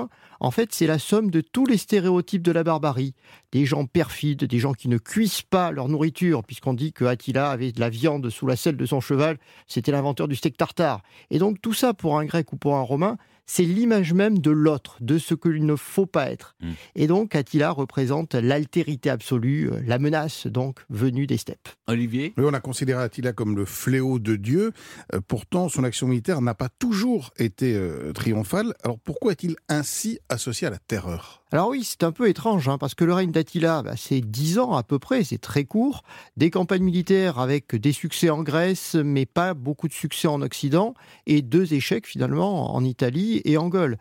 [0.46, 3.16] en fait, c'est la somme de tous les stéréotypes de la barbarie.
[3.52, 7.50] Des gens perfides, des gens qui ne cuisent pas leur nourriture, puisqu'on dit que Attila
[7.50, 11.02] avait de la viande sous la selle de son cheval, c'était l'inventeur du steak tartare.
[11.32, 14.52] Et donc tout ça, pour un grec ou pour un romain, c'est l'image même de
[14.52, 16.56] l'autre, de ce qu'il ne faut pas être.
[16.62, 16.72] Mm.
[16.96, 21.70] Et donc Attila représente l'altérité absolue, euh, la menace donc venue des steppes.
[21.88, 22.34] Olivier?
[22.38, 24.72] Oui, on a considéré Attila comme le fléau de Dieu.
[25.14, 28.74] Euh, pourtant, son action militaire n'a pas toujours été euh, triomphale.
[28.84, 31.45] Alors pourquoi est-il ainsi associé à la terreur?
[31.56, 34.60] Alors oui, c'est un peu étrange, hein, parce que le règne d'Attila, bah, c'est dix
[34.60, 36.04] ans à peu près, c'est très court.
[36.36, 40.96] Des campagnes militaires avec des succès en Grèce, mais pas beaucoup de succès en Occident,
[41.28, 43.98] et deux échecs finalement en Italie et en Gaule.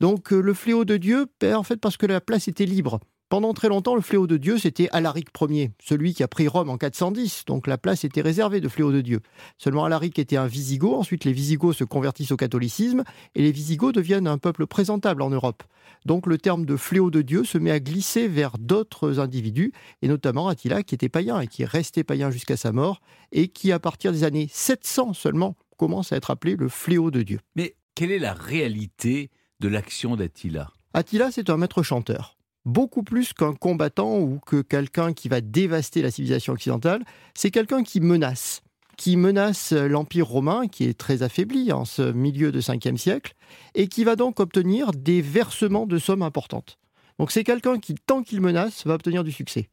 [0.00, 2.98] Donc euh, le fléau de Dieu, en fait, parce que la place était libre.
[3.28, 6.70] Pendant très longtemps, le fléau de Dieu, c'était Alaric Ier, celui qui a pris Rome
[6.70, 7.44] en 410.
[7.46, 9.18] Donc la place était réservée de fléau de Dieu.
[9.58, 10.94] Seulement Alaric était un Visigoth.
[10.94, 13.02] Ensuite, les Visigoths se convertissent au catholicisme
[13.34, 15.64] et les Visigoths deviennent un peuple présentable en Europe.
[16.04, 19.72] Donc le terme de fléau de Dieu se met à glisser vers d'autres individus,
[20.02, 23.00] et notamment Attila, qui était païen et qui est resté païen jusqu'à sa mort,
[23.32, 27.22] et qui, à partir des années 700 seulement, commence à être appelé le fléau de
[27.22, 27.40] Dieu.
[27.56, 30.70] Mais quelle est la réalité de l'action d'Attila?
[30.94, 32.35] Attila, c'est un maître chanteur.
[32.66, 37.84] Beaucoup plus qu'un combattant ou que quelqu'un qui va dévaster la civilisation occidentale, c'est quelqu'un
[37.84, 38.62] qui menace,
[38.96, 43.34] qui menace l'Empire romain, qui est très affaibli en ce milieu de 5e siècle,
[43.76, 46.78] et qui va donc obtenir des versements de sommes importantes.
[47.20, 49.70] Donc c'est quelqu'un qui, tant qu'il menace, va obtenir du succès.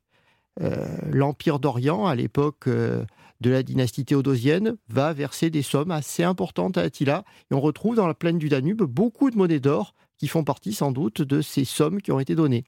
[0.61, 3.03] Euh, L'Empire d'Orient, à l'époque euh,
[3.41, 7.23] de la dynastie théodosienne, va verser des sommes assez importantes à Attila.
[7.49, 10.71] Et on retrouve dans la plaine du Danube beaucoup de monnaies d'or qui font partie
[10.71, 12.63] sans doute de ces sommes qui ont été données.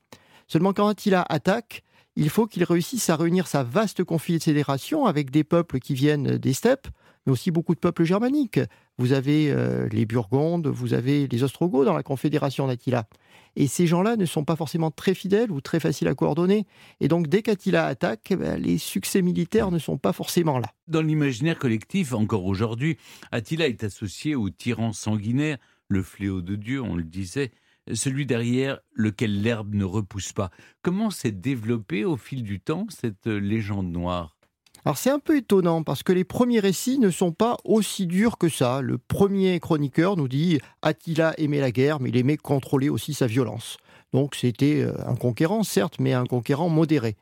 [0.45, 1.84] Seulement quand Attila attaque,
[2.18, 6.51] il faut qu'il réussisse à réunir sa vaste confédération avec des peuples qui viennent des
[6.51, 6.89] steppes,
[7.26, 8.60] mais aussi beaucoup de peuples germaniques.
[8.97, 13.08] Vous avez euh, les Burgondes, vous avez les Ostrogoths dans la confédération d'Attila.
[13.56, 16.66] Et ces gens-là ne sont pas forcément très fidèles ou très faciles à coordonner.
[16.99, 20.68] Et donc, dès qu'Attila attaque, eh ben, les succès militaires ne sont pas forcément là.
[20.89, 22.97] Dans l'imaginaire collectif, encore aujourd'hui,
[23.32, 27.51] Attila est associé au tyran sanguinaire, le fléau de Dieu, on le disait,
[27.93, 30.49] celui derrière lequel l'herbe ne repousse pas.
[30.81, 34.36] Comment s'est développée au fil du temps cette légende noire?
[34.83, 38.38] Alors c'est un peu étonnant parce que les premiers récits ne sont pas aussi durs
[38.38, 38.81] que ça.
[38.81, 43.25] Le premier chroniqueur nous dit Attila aimait la guerre, mais il aimait contrôler aussi sa
[43.25, 43.77] violence.
[44.13, 47.15] Donc c'était euh, un conquérant, certes, mais un conquérant modéré.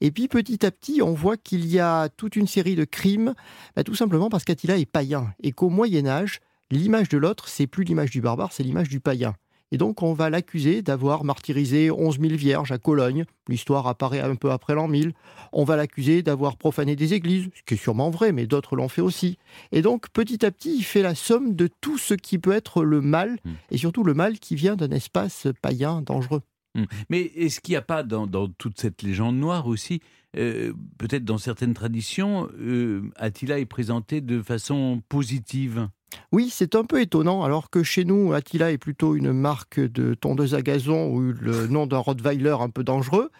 [0.00, 3.34] Et puis petit à petit, on voit qu'il y a toute une série de crimes,
[3.76, 6.40] bah, tout simplement parce qu'Attila est païen et qu'au Moyen Âge,
[6.70, 9.34] l'image de l'autre, c'est plus l'image du barbare, c'est l'image du païen.
[9.72, 13.24] Et donc, on va l'accuser d'avoir martyrisé 11 000 vierges à Cologne.
[13.48, 15.12] L'histoire apparaît un peu après l'an 1000.
[15.52, 18.88] On va l'accuser d'avoir profané des églises, ce qui est sûrement vrai, mais d'autres l'ont
[18.88, 19.38] fait aussi.
[19.70, 22.82] Et donc, petit à petit, il fait la somme de tout ce qui peut être
[22.82, 23.52] le mal, Hmm.
[23.70, 26.42] et surtout le mal qui vient d'un espace païen dangereux.
[26.76, 26.86] Hum.
[27.08, 30.00] Mais est-ce qu'il n'y a pas dans, dans toute cette légende noire aussi,
[30.36, 35.88] euh, peut-être dans certaines traditions, euh, Attila est présenté de façon positive?
[36.32, 40.14] Oui, c'est un peu étonnant, alors que chez nous, Attila est plutôt une marque de
[40.14, 43.30] tondeuse à gazon ou le nom d'un Rottweiler un peu dangereux.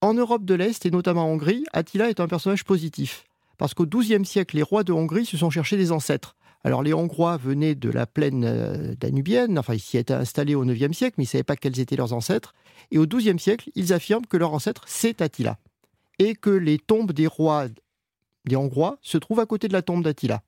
[0.00, 3.24] En Europe de l'Est, et notamment en Hongrie, Attila est un personnage positif.
[3.58, 6.36] Parce qu'au XIIe siècle, les rois de Hongrie se sont cherchés des ancêtres.
[6.64, 10.64] Alors les Hongrois venaient de la plaine euh, danubienne, enfin ils s'y étaient installés au
[10.64, 12.54] IXe siècle, mais ils ne savaient pas quels étaient leurs ancêtres.
[12.90, 15.58] Et au XIIe siècle, ils affirment que leur ancêtre, c'est Attila.
[16.18, 17.66] Et que les tombes des rois
[18.46, 20.42] des Hongrois se trouvent à côté de la tombe d'Attila.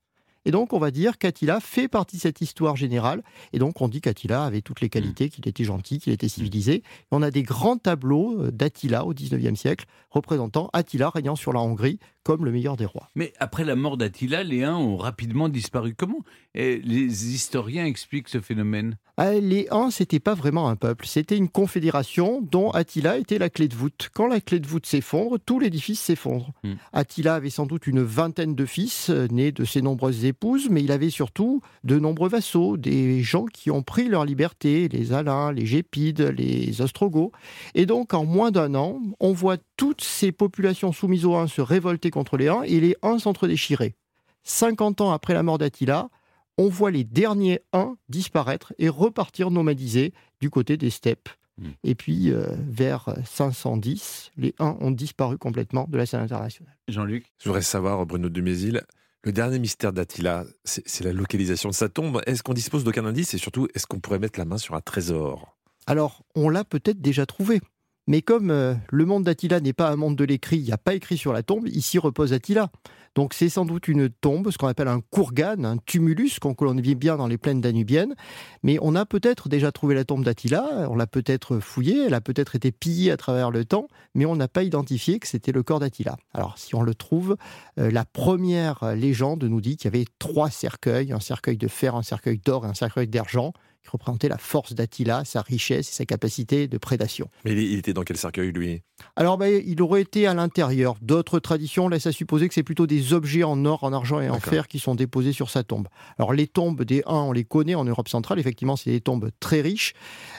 [0.49, 3.23] Et donc, on va dire qu'Attila fait partie de cette histoire générale.
[3.53, 6.77] Et donc, on dit qu'Attila avait toutes les qualités, qu'il était gentil, qu'il était civilisé.
[6.77, 11.53] Et on a des grands tableaux euh, d'Attila au XIXe siècle, représentant Attila régnant sur
[11.53, 11.99] la Hongrie
[12.29, 13.09] comme le meilleur des rois.
[13.15, 15.95] Mais après la mort d'Attila, les Huns ont rapidement disparu.
[15.97, 16.21] Comment
[16.55, 18.99] eh, les historiens expliquent ce phénomène?
[19.17, 23.51] Ah, Les Huns, c'était pas vraiment un peuple, c'était une confédération dont Attila était la
[23.51, 24.11] clé de voûte.
[24.15, 26.53] Quand la clé de voûte s'effondre, tout l'édifice s'effondre.
[26.63, 26.75] Hmm.
[26.93, 30.85] Attila avait sans doute une vingtaine de fils, euh, nés de ses nombreuses épouses, mais
[30.85, 35.51] il avait surtout de nombreux vassaux, des gens qui ont pris leur liberté, les Alains,
[35.51, 37.33] les Gépides, les Ostrogoths.
[37.75, 41.61] Et donc, en moins d'un an, on voit toutes ces populations soumises aux Huns se
[41.61, 43.95] révolter contre les Huns et les Huns s'entre-déchirer.
[44.43, 46.09] 50 ans après la mort d'Attila,
[46.57, 51.29] on voit les derniers Huns disparaître et repartir nomadisés du côté des steppes.
[51.59, 51.69] Hmm.
[51.85, 56.77] Et puis, euh, vers 510, les Huns ont disparu complètement de la scène internationale.
[56.89, 57.27] Jean-Luc?
[57.39, 58.83] Je voudrais savoir, Bruno Dumézil,
[59.23, 62.21] Le dernier mystère d'Attila, c'est c'est la localisation de sa tombe.
[62.27, 64.81] Est-ce qu'on dispose d'aucun indice et surtout, est-ce qu'on pourrait mettre la main sur un
[64.81, 65.57] trésor?
[65.87, 67.61] Alors, on l'a peut-être déjà trouvé.
[68.09, 70.79] Mais comme euh, le monde d'Attila n'est pas un monde de l'écrit, il n'y a
[70.79, 72.71] pas écrit sur la tombe, ici repose Attila.
[73.15, 76.95] Donc c'est sans doute une tombe, ce qu'on appelle un kurgan, un tumulus qu'on connaît
[76.95, 78.15] bien dans les plaines danubiennes.
[78.63, 82.23] Mais on a peut-être déjà trouvé la tombe d'Attila, on l'a peut-être fouillée, elle a
[82.23, 85.63] peut-être été pillée à travers le temps, mais on n'a pas identifié que c'était le
[85.63, 86.17] corps d'Attila.
[86.33, 87.37] Alors si on le trouve,
[87.79, 91.95] euh, la première légende nous dit qu'il y avait trois cercueils, un cercueil de fer,
[91.95, 93.53] un cercueil d'or et un cercueil d'argent,
[93.89, 97.31] qui représentaient la force d'Attila, sa richesse et sa capacité de prédation.
[97.45, 98.83] Mais il était dans quel cercueil, lui?
[99.17, 100.97] Alors, ben, il aurait été à l'intérieur.
[101.01, 104.29] D'autres traditions laissent à supposer que c'est plutôt des objets en or, en argent et
[104.29, 105.89] en fer qui sont déposés sur sa tombe.
[106.19, 108.39] Alors, les tombes des Huns, on les connaît en Europe centrale.
[108.39, 109.95] Effectivement, c'est des tombes très riches,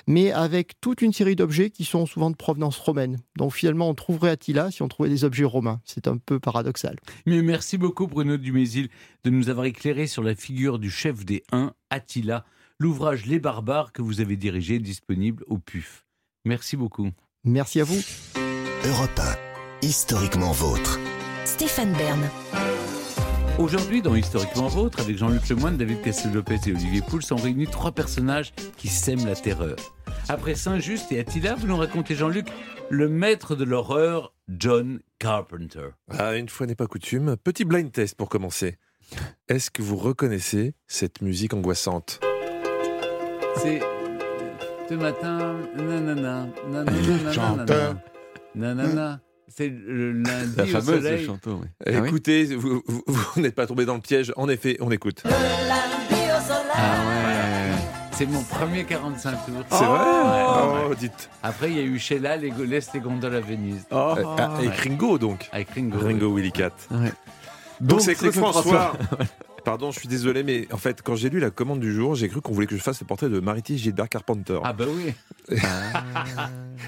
[0.07, 3.19] mais avec toute une série d'objets qui sont souvent de provenance romaine.
[3.37, 5.79] Donc, finalement, on trouverait Attila si on trouvait des objets romains.
[5.85, 6.97] C'est un peu paradoxal.
[7.25, 8.89] Mais merci beaucoup Bruno Dumézil
[9.23, 12.45] de nous avoir éclairé sur la figure du chef des Huns, Attila,
[12.79, 16.05] l'ouvrage Les Barbares que vous avez dirigé disponible au PUF.
[16.45, 17.09] Merci beaucoup.
[17.43, 17.99] Merci à vous.
[18.85, 19.19] Europe
[19.81, 20.97] 1, historiquement vôtre.
[21.43, 22.21] Stéphane Bern.
[23.57, 27.91] Aujourd'hui, dans Historiquement Vôtre, avec Jean-Luc Lemoyne, David Castel-Lopez et Olivier Pouls, sont réunis trois
[27.91, 29.75] personnages qui sèment la terreur.
[30.29, 32.47] Après Saint-Just et Attila, vous nous racontez, Jean-Luc,
[32.89, 35.89] le maître de l'horreur, John Carpenter.
[36.09, 38.77] Ah, une fois n'est pas coutume, petit blind test pour commencer.
[39.49, 42.21] Est-ce que vous reconnaissez cette musique angoissante?
[43.57, 43.79] C'est
[44.89, 47.95] ce matin, nanana, nanana, nanana, Chanteur.
[48.55, 49.19] nanana.
[49.47, 51.25] C'est le lundi La au fameuse soleil.
[51.25, 51.67] chanteau, oui.
[51.85, 54.31] Eh, Ah oui Écoutez, vous, vous- vous n'êtes pas tombé dans le piège.
[54.37, 55.23] En effet, on écoute.
[55.25, 55.29] Ah
[56.79, 57.75] ouais.
[58.11, 59.63] C'est mon premier 45 tours.
[59.69, 60.95] C'est vrai Ouais, Oh, ouais.
[60.97, 61.29] dites.
[61.41, 63.85] Après, il y a eu Sheila, les Laisse les gondoles à Venise.
[63.91, 64.13] Oh.
[64.17, 64.69] Euh, ah, et.
[64.69, 65.49] Ringo, donc.
[65.51, 65.97] Avec Ringo.
[65.99, 66.71] Ringo Willy Cat.
[66.91, 67.11] Ouais.
[67.81, 68.93] Donc c'est Claude François.
[69.63, 72.27] Pardon, je suis désolé, mais en fait, quand j'ai lu la commande du jour, j'ai
[72.29, 74.59] cru qu'on voulait que je fasse le portrait de Marity Gilbert Carpenter.
[74.63, 75.13] Ah bah oui.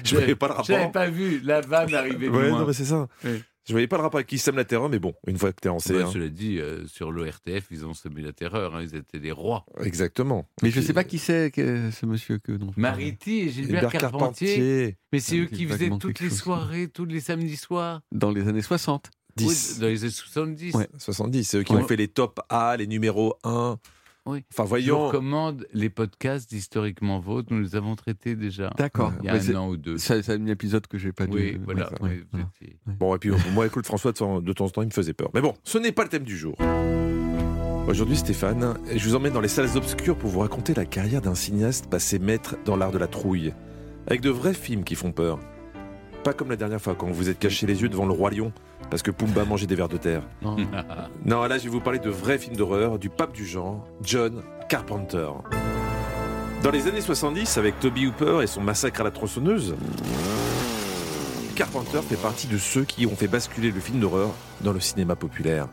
[0.04, 0.92] je voyais pas le rapport.
[0.92, 1.40] pas vu.
[1.40, 2.60] La vanne arrivait de Ouais, loin.
[2.60, 3.08] non, mais c'est ça.
[3.24, 3.42] Oui.
[3.64, 5.60] Je voyais pas le rapport avec qui sème la terreur, mais bon, une fois que
[5.60, 5.92] t'es lancé.
[5.94, 6.10] Bah, hein.
[6.12, 8.74] Cela dit, euh, sur l'ORTF, ils ont semé la terreur.
[8.74, 9.64] hein, Ils étaient des rois.
[9.84, 10.48] Exactement.
[10.64, 12.72] Mais je sais pas qui c'est que- ce monsieur que dont.
[12.76, 14.48] Mariti et Gilbert Gilbert Carpentier.
[14.48, 14.96] Carpentier.
[15.12, 16.38] Mais c'est me eux qui faisaient toutes les chose.
[16.38, 18.00] soirées, tous les samedis soirs.
[18.10, 19.10] Dans les années 60.
[19.38, 19.78] Oui, 10.
[19.80, 20.74] dans les années 70.
[20.74, 20.88] Ouais.
[20.98, 21.82] 70, c'est eux qui Ouais.
[21.82, 23.78] ont fait les top A, les numéros 1.
[24.24, 24.44] Oui.
[24.52, 25.06] Enfin, Je voyons.
[25.08, 27.48] recommande les podcasts d'historiquement vôtres.
[27.52, 28.70] Nous les avons traités déjà.
[28.78, 29.12] D'accord.
[29.20, 29.98] Il y a Mais un c'est- an ou deux.
[29.98, 31.36] Ça, c'est un épisode que j'ai pas dû.
[31.36, 31.90] Oui, voilà.
[32.00, 32.22] Ouais,
[32.86, 35.12] Bon, et puis moi, Claude François, de temps de temps en temps, il me faisait
[35.12, 35.30] peur.
[35.34, 36.54] Mais bon, ce n'est pas le thème du jour.
[37.88, 41.34] Aujourd'hui, Stéphane, je vous emmène dans les salles obscures pour vous raconter la carrière d'un
[41.34, 43.52] cinéaste passé maître dans l'art de la trouille.
[44.06, 45.40] Avec de vrais films qui font peur.
[46.22, 48.30] Pas comme la dernière fois, quand vous vous êtes caché les yeux devant le Roi
[48.30, 48.52] Lion,
[48.92, 50.22] parce que Pumba mangeait des vers de terre.
[50.42, 50.54] Non.
[51.24, 54.42] Non, là, je vais vous parler de vrais films d'horreur, du pape du genre, John
[54.68, 55.30] Carpenter.
[56.62, 59.76] Dans les années 70, avec Toby Hooper et son massacre à la tronçonneuse,
[61.56, 64.28] Carpenter fait partie de ceux qui ont fait basculer le film d'horreur
[64.60, 65.68] dans le cinéma populaire.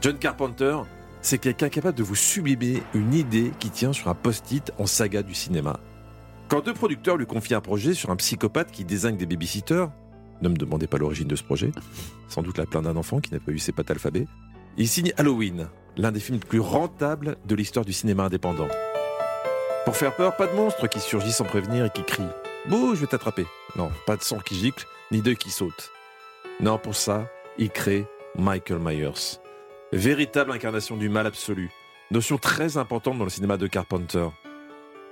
[0.00, 0.78] John Carpenter,
[1.20, 5.22] c'est quelqu'un capable de vous sublimer une idée qui tient sur un post-it en saga
[5.22, 5.78] du cinéma.
[6.48, 9.88] Quand deux producteurs lui confient un projet sur un psychopathe qui désigne des babysitters,
[10.42, 11.70] ne me demandez pas l'origine de ce projet,
[12.28, 14.26] sans doute la plainte d'un enfant qui n'a pas eu ses pattes alphabet,
[14.76, 18.68] il signe Halloween, l'un des films les plus rentables de l'histoire du cinéma indépendant.
[19.84, 22.26] Pour faire peur, pas de monstre qui surgit sans prévenir et qui crie
[22.68, 23.46] Bouh, je vais t'attraper.
[23.76, 25.92] Non, pas de sang qui gicle, ni d'œil qui saute.
[26.60, 27.28] Non, pour ça,
[27.58, 28.06] il crée
[28.36, 29.38] Michael Myers.
[29.92, 31.70] Véritable incarnation du mal absolu.
[32.10, 34.26] Notion très importante dans le cinéma de Carpenter.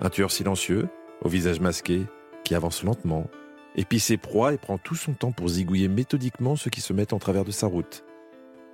[0.01, 0.89] Un tueur silencieux,
[1.22, 2.03] au visage masqué,
[2.45, 3.31] qui avance lentement,
[3.77, 7.12] épie ses proies et prend tout son temps pour zigouiller méthodiquement ceux qui se mettent
[7.12, 8.05] en travers de sa route.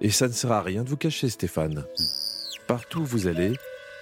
[0.00, 1.84] Et ça ne sert à rien de vous cacher, Stéphane.
[2.66, 3.52] Partout où vous allez,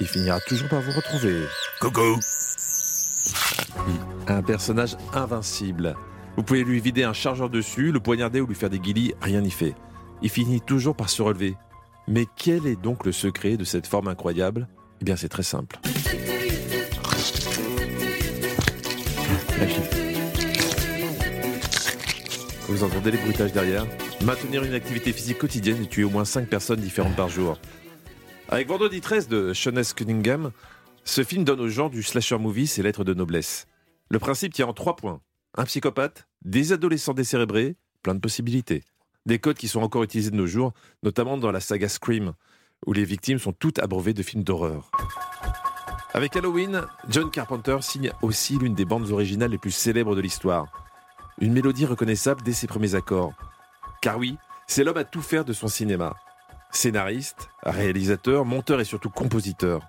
[0.01, 1.43] il finira toujours par vous retrouver.
[1.81, 2.19] Coucou
[4.27, 5.97] Un personnage invincible.
[6.37, 9.41] Vous pouvez lui vider un chargeur dessus, le poignarder ou lui faire des guillis, rien
[9.41, 9.75] n'y fait.
[10.23, 11.57] Il finit toujours par se relever.
[12.07, 14.69] Mais quel est donc le secret de cette forme incroyable
[15.01, 15.79] Eh bien, c'est très simple.
[22.69, 23.87] Vous entendez les bruitages derrière
[24.23, 27.59] Maintenir une activité physique quotidienne et tuer au moins 5 personnes différentes par jour.
[28.51, 29.95] Avec Vendredi 13 de Sean S.
[29.95, 30.53] Cunningham,
[31.03, 33.67] ce film donne aux gens du slasher movie ses lettres de noblesse.
[34.11, 35.23] Le principe tient en trois points.
[35.57, 38.85] Un psychopathe, des adolescents décérébrés, plein de possibilités.
[39.25, 42.35] Des codes qui sont encore utilisés de nos jours, notamment dans la saga Scream,
[42.87, 44.91] où les victimes sont toutes abreuvées de films d'horreur.
[46.13, 50.88] Avec Halloween, John Carpenter signe aussi l'une des bandes originales les plus célèbres de l'histoire.
[51.41, 53.33] Une mélodie reconnaissable dès ses premiers accords.
[54.03, 54.37] Car oui,
[54.67, 56.17] c'est l'homme à tout faire de son cinéma.
[56.71, 59.83] scénariste, réalisateur, monteur et surtout compositeur.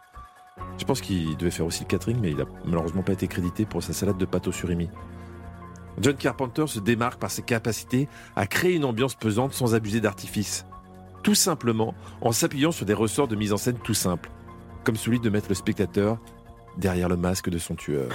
[0.78, 3.66] Je pense qu'il devait faire aussi le catering, mais il n'a malheureusement pas été crédité
[3.66, 4.90] pour sa salade de pâte au surimi.
[6.00, 10.66] John Carpenter se démarque par ses capacités à créer une ambiance pesante sans abuser d'artifice.
[11.24, 14.30] Tout simplement en s'appuyant sur des ressorts de mise en scène tout simples,
[14.84, 16.20] comme celui de mettre le spectateur
[16.78, 18.10] derrière le masque de son tueur.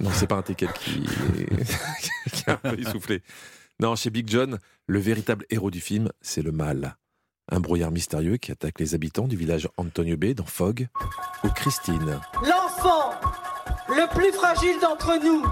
[0.00, 1.02] Non, c'est pas un teckel qui...
[2.32, 3.22] qui est un peu essoufflé.
[3.80, 6.96] Non, chez Big John, le véritable héros du film, c'est le mal.
[7.50, 10.86] Un brouillard mystérieux qui attaque les habitants du village Antonio Bay dans Fog
[11.44, 12.20] ou Christine.
[12.42, 13.12] L'enfant,
[13.88, 15.44] le plus fragile d'entre nous,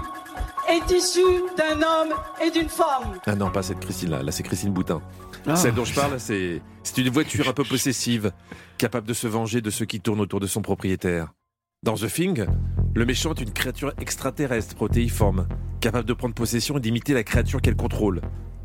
[0.69, 1.23] est issu
[1.57, 3.19] d'un homme et d'une femme.
[3.25, 4.23] Ah non, pas cette Christine-là.
[4.23, 5.01] Là, c'est Christine Boutin.
[5.47, 5.55] Ah.
[5.55, 8.31] Celle dont je parle, c'est c'est une voiture un peu possessive,
[8.77, 11.33] capable de se venger de ceux qui tournent autour de son propriétaire.
[11.81, 12.45] Dans The Thing,
[12.93, 15.47] le méchant est une créature extraterrestre protéiforme,
[15.79, 18.19] capable de prendre possession et d'imiter la créature qu'elle contrôle.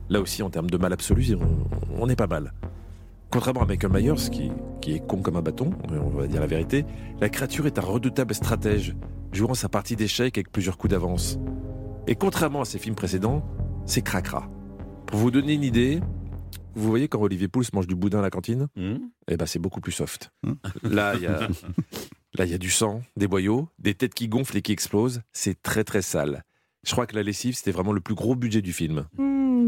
[0.09, 2.53] Là aussi, en termes de mal absolu, on, on est pas mal.
[3.31, 4.51] Contrairement à Michael Myers, qui,
[4.81, 6.85] qui est con comme un bâton, on va dire la vérité,
[7.21, 8.97] la créature est un redoutable stratège,
[9.33, 11.39] jouant sa partie d'échecs avec plusieurs coups d'avance.
[12.09, 13.47] Et contrairement à ses films précédents,
[13.87, 14.51] c'est cracra.
[15.07, 16.01] Pour vous donner une idée,
[16.75, 18.67] vous voyez quand Olivier Pouls mange du boudin à la cantine?
[19.29, 20.33] Eh ben c'est beaucoup plus soft.
[20.83, 21.47] Là, il y a
[22.35, 25.23] là il y a du sang, des boyaux, des têtes qui gonflent et qui explosent.
[25.33, 26.43] C'est très très sale.
[26.87, 29.07] Je crois que la lessive c'était vraiment le plus gros budget du film.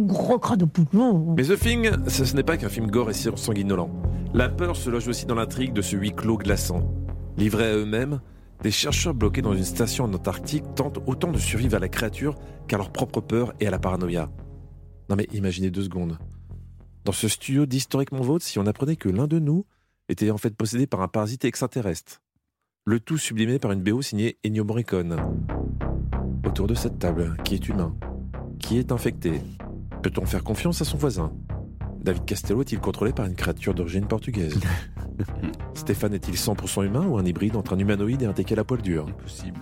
[0.07, 1.35] gros crâne de poulon.
[1.37, 3.91] Mais The Thing, ce, ce n'est pas qu'un film gore et sanguinolent.
[4.35, 6.93] La peur se loge aussi dans l'intrigue de ce huis clos glaçant.
[7.37, 8.21] Livrés à eux-mêmes,
[8.63, 12.35] des chercheurs bloqués dans une station en Antarctique tentent autant de survivre à la créature
[12.69, 14.31] qu'à leur propre peur et à la paranoïa.
[15.09, 16.19] Non mais imaginez deux secondes.
[17.05, 19.65] Dans ce studio d'historiquement vôtre, si on apprenait que l'un de nous
[20.09, 22.21] était en fait possédé par un parasite extraterrestre.
[22.89, 25.17] Le tout sublimé par une BO signée Ennio Morricone.
[26.47, 27.97] Autour de cette table, qui est humain
[28.61, 29.41] Qui est infecté
[30.05, 31.33] Peut-on faire confiance à son voisin?
[32.01, 34.61] David Castello est-il contrôlé par une créature d'origine portugaise?
[35.75, 38.81] Stéphane est-il 100% humain ou un hybride entre un humanoïde et un teckel à poil
[38.81, 39.07] dur?
[39.17, 39.59] Possible.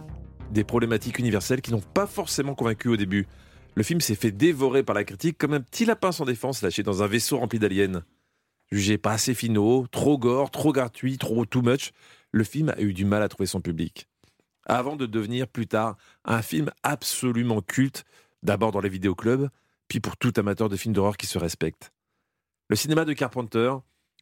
[0.50, 3.26] Des problématiques universelles qui n'ont pas forcément convaincu au début.
[3.74, 6.82] Le film s'est fait dévorer par la critique comme un petit lapin sans défense lâché
[6.82, 8.02] dans un vaisseau rempli d'aliens.
[8.70, 11.92] Jugé pas assez finaux, trop gore, trop gratuit, trop too much,
[12.34, 14.08] le film a eu du mal à trouver son public.
[14.66, 18.04] Avant de devenir plus tard un film absolument culte,
[18.42, 19.48] d'abord dans les vidéoclubs,
[19.86, 21.92] puis pour tout amateur de films d'horreur qui se respecte.
[22.68, 23.72] Le cinéma de Carpenter,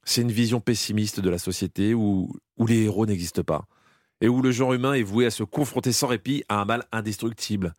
[0.04, 3.64] c'est une vision pessimiste de la société où, où les héros n'existent pas,
[4.20, 6.84] et où le genre humain est voué à se confronter sans répit à un mal
[6.92, 7.72] indestructible.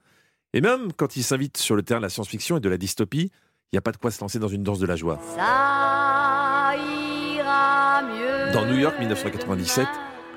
[0.54, 3.30] Et même quand il s'invite sur le terrain de la science-fiction et de la dystopie,
[3.72, 5.20] il n'y a pas de quoi se lancer dans une danse de la joie.
[5.36, 8.54] Ça ira mieux.
[8.54, 9.88] Dans New York 1997,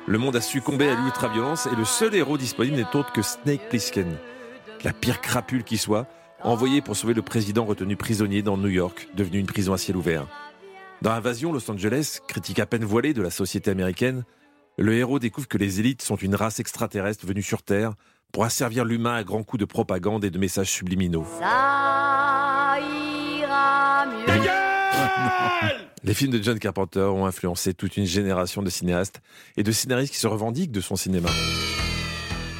[0.07, 3.69] le monde a succombé à l'ultra-violence et le seul héros disponible n'est autre que Snake
[3.69, 4.17] Plissken,
[4.85, 6.07] la pire crapule qui soit,
[6.43, 9.97] envoyé pour sauver le président retenu prisonnier dans New York, devenu une prison à ciel
[9.97, 10.27] ouvert.
[11.03, 14.25] Dans Invasion Los Angeles, critique à peine voilée de la société américaine,
[14.79, 17.95] le héros découvre que les élites sont une race extraterrestre venue sur Terre
[18.33, 21.27] pour asservir l'humain à grands coups de propagande et de messages subliminaux.
[26.05, 29.21] Les films de John Carpenter ont influencé toute une génération de cinéastes
[29.57, 31.29] et de scénaristes qui se revendiquent de son cinéma.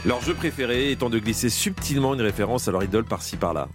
[0.05, 3.69] Leur jeu préféré étant de glisser subtilement une référence à leur idole par-ci par-là.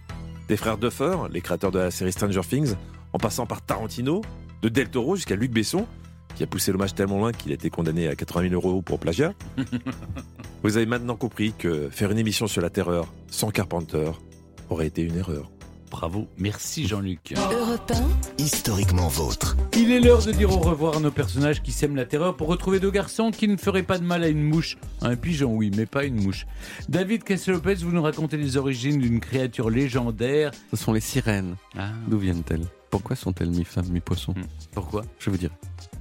[0.48, 2.76] Des frères Duffer, les créateurs de la série Stranger Things,
[3.14, 4.22] en passant par Tarantino,
[4.62, 5.88] de Del Toro jusqu'à Luc Besson,
[6.36, 9.00] qui a poussé l'hommage tellement loin qu'il a été condamné à 80 000 euros pour
[9.00, 9.34] plagiat.
[10.64, 14.12] Vous avez maintenant compris que faire une émission sur la terreur sans Carpenter
[14.70, 15.52] aurait été une erreur.
[15.92, 17.34] Bravo, merci Jean-Luc.
[17.36, 17.92] Europe
[18.38, 19.58] Historiquement vôtre.
[19.76, 22.48] Il est l'heure de dire au revoir à nos personnages qui sèment la terreur pour
[22.48, 24.78] retrouver deux garçons qui ne feraient pas de mal à une mouche.
[25.02, 26.48] Un pigeon, oui, mais pas une mouche.
[26.88, 30.52] David Castel-Lopez, vous nous racontez les origines d'une créature légendaire.
[30.72, 31.58] Ce sont les sirènes.
[32.08, 32.66] D'où viennent-elles?
[32.90, 34.34] Pourquoi sont-elles mi-femmes, mi-poissons?
[34.72, 35.04] Pourquoi?
[35.20, 35.52] Je vais vous dire.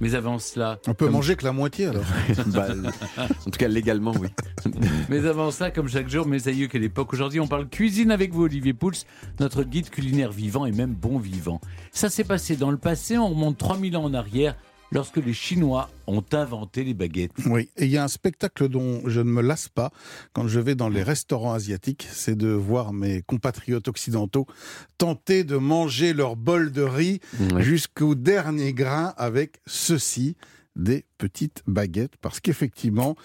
[0.01, 0.79] Mais avant cela.
[0.87, 2.03] On peut manger que la moitié alors.
[2.47, 2.67] Bah,
[3.17, 4.29] en tout cas, légalement, oui.
[5.09, 8.33] Mais avant ça, comme chaque jour, mes aïeux, quelle époque aujourd'hui, on parle cuisine avec
[8.33, 8.93] vous, Olivier Pouls,
[9.39, 11.61] notre guide culinaire vivant et même bon vivant.
[11.91, 14.55] Ça s'est passé dans le passé, on remonte 3000 ans en arrière,
[14.91, 17.31] lorsque les Chinois ont inventé les baguettes.
[17.45, 19.91] Oui, et il y a un spectacle dont je ne me lasse pas
[20.33, 24.45] quand je vais dans les restaurants asiatiques, c'est de voir mes compatriotes occidentaux
[24.97, 27.19] tenter de manger leur bol de riz
[27.57, 30.35] jusqu'au dernier grain avec ceci,
[30.75, 33.15] des petites baguettes, parce qu'effectivement,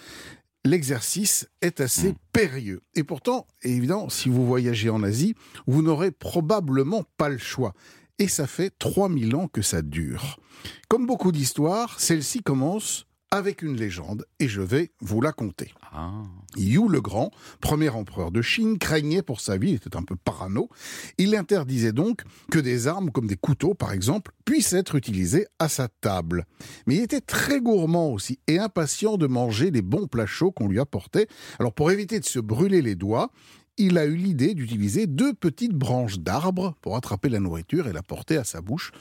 [0.65, 2.81] l'exercice est assez périlleux.
[2.95, 7.73] Et pourtant, évidemment, si vous voyagez en Asie, vous n'aurez probablement pas le choix.
[8.19, 10.39] Et ça fait 3000 ans que ça dure.
[10.87, 15.73] Comme beaucoup d'histoires, celle-ci commence avec une légende et je vais vous la conter.
[15.91, 16.23] Ah.
[16.55, 20.15] Yu le Grand, premier empereur de Chine, craignait pour sa vie, il était un peu
[20.15, 20.69] parano.
[21.17, 25.67] Il interdisait donc que des armes comme des couteaux, par exemple, puissent être utilisées à
[25.67, 26.45] sa table.
[26.85, 30.67] Mais il était très gourmand aussi et impatient de manger les bons plats chauds qu'on
[30.67, 31.27] lui apportait.
[31.59, 33.31] Alors pour éviter de se brûler les doigts,
[33.77, 38.03] il a eu l'idée d'utiliser deux petites branches d'arbres pour attraper la nourriture et la
[38.03, 38.91] porter à sa bouche.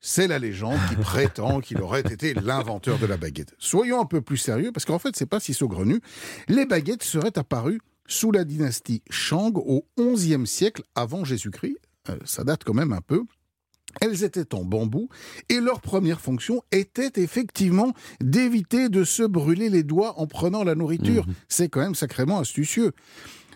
[0.00, 3.54] C'est la légende qui prétend qu'il aurait été l'inventeur de la baguette.
[3.58, 6.00] Soyons un peu plus sérieux, parce qu'en fait, c'est pas si saugrenu.
[6.48, 11.78] Les baguettes seraient apparues sous la dynastie Shang au XIe siècle avant Jésus-Christ.
[12.08, 13.24] Euh, ça date quand même un peu.
[14.00, 15.08] Elles étaient en bambou
[15.48, 20.74] et leur première fonction était effectivement d'éviter de se brûler les doigts en prenant la
[20.74, 21.26] nourriture.
[21.48, 22.92] C'est quand même sacrément astucieux.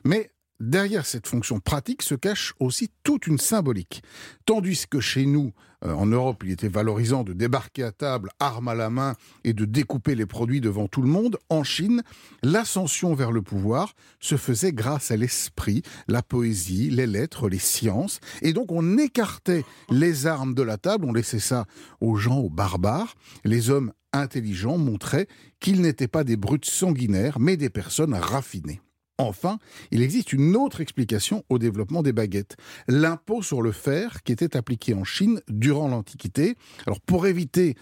[0.04, 0.30] Mais
[0.60, 4.02] derrière cette fonction pratique se cache aussi toute une symbolique.
[4.44, 5.52] Tandis que chez nous,
[5.84, 9.52] euh, en Europe, il était valorisant de débarquer à table, arme à la main, et
[9.52, 12.02] de découper les produits devant tout le monde, en Chine,
[12.42, 18.20] l'ascension vers le pouvoir se faisait grâce à l'esprit, la poésie, les lettres, les sciences,
[18.42, 21.66] et donc on écartait les armes de la table, on laissait ça
[22.00, 23.14] aux gens, aux barbares.
[23.44, 25.28] Les hommes intelligents montraient
[25.60, 28.80] qu'ils n'étaient pas des brutes sanguinaires, mais des personnes raffinées.
[29.18, 29.58] Enfin,
[29.90, 32.56] il existe une autre explication au développement des baguettes.
[32.86, 36.56] L'impôt sur le fer qui était appliqué en Chine durant l'Antiquité.
[36.86, 37.76] Alors pour éviter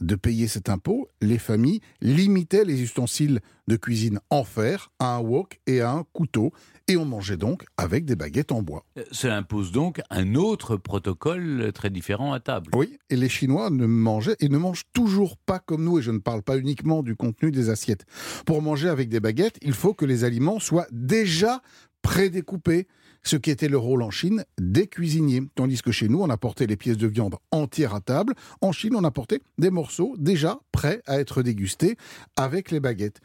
[0.00, 5.20] de payer cet impôt, les familles limitaient les ustensiles de cuisine en fer à un
[5.20, 6.52] wok et à un couteau,
[6.88, 8.84] et on mangeait donc avec des baguettes en bois.
[8.98, 12.70] Euh, Cela impose donc un autre protocole très différent à table.
[12.74, 16.10] Oui, et les Chinois ne mangeaient et ne mangent toujours pas comme nous, et je
[16.10, 18.06] ne parle pas uniquement du contenu des assiettes.
[18.44, 21.62] Pour manger avec des baguettes, il faut que les aliments soient déjà
[22.10, 22.88] prédécoupés,
[23.22, 25.42] ce qui était le rôle en Chine des cuisiniers.
[25.54, 28.34] Tandis que chez nous, on apportait les pièces de viande entières à table.
[28.60, 31.96] En Chine, on apportait des morceaux déjà prêts à être dégustés
[32.34, 33.20] avec les baguettes.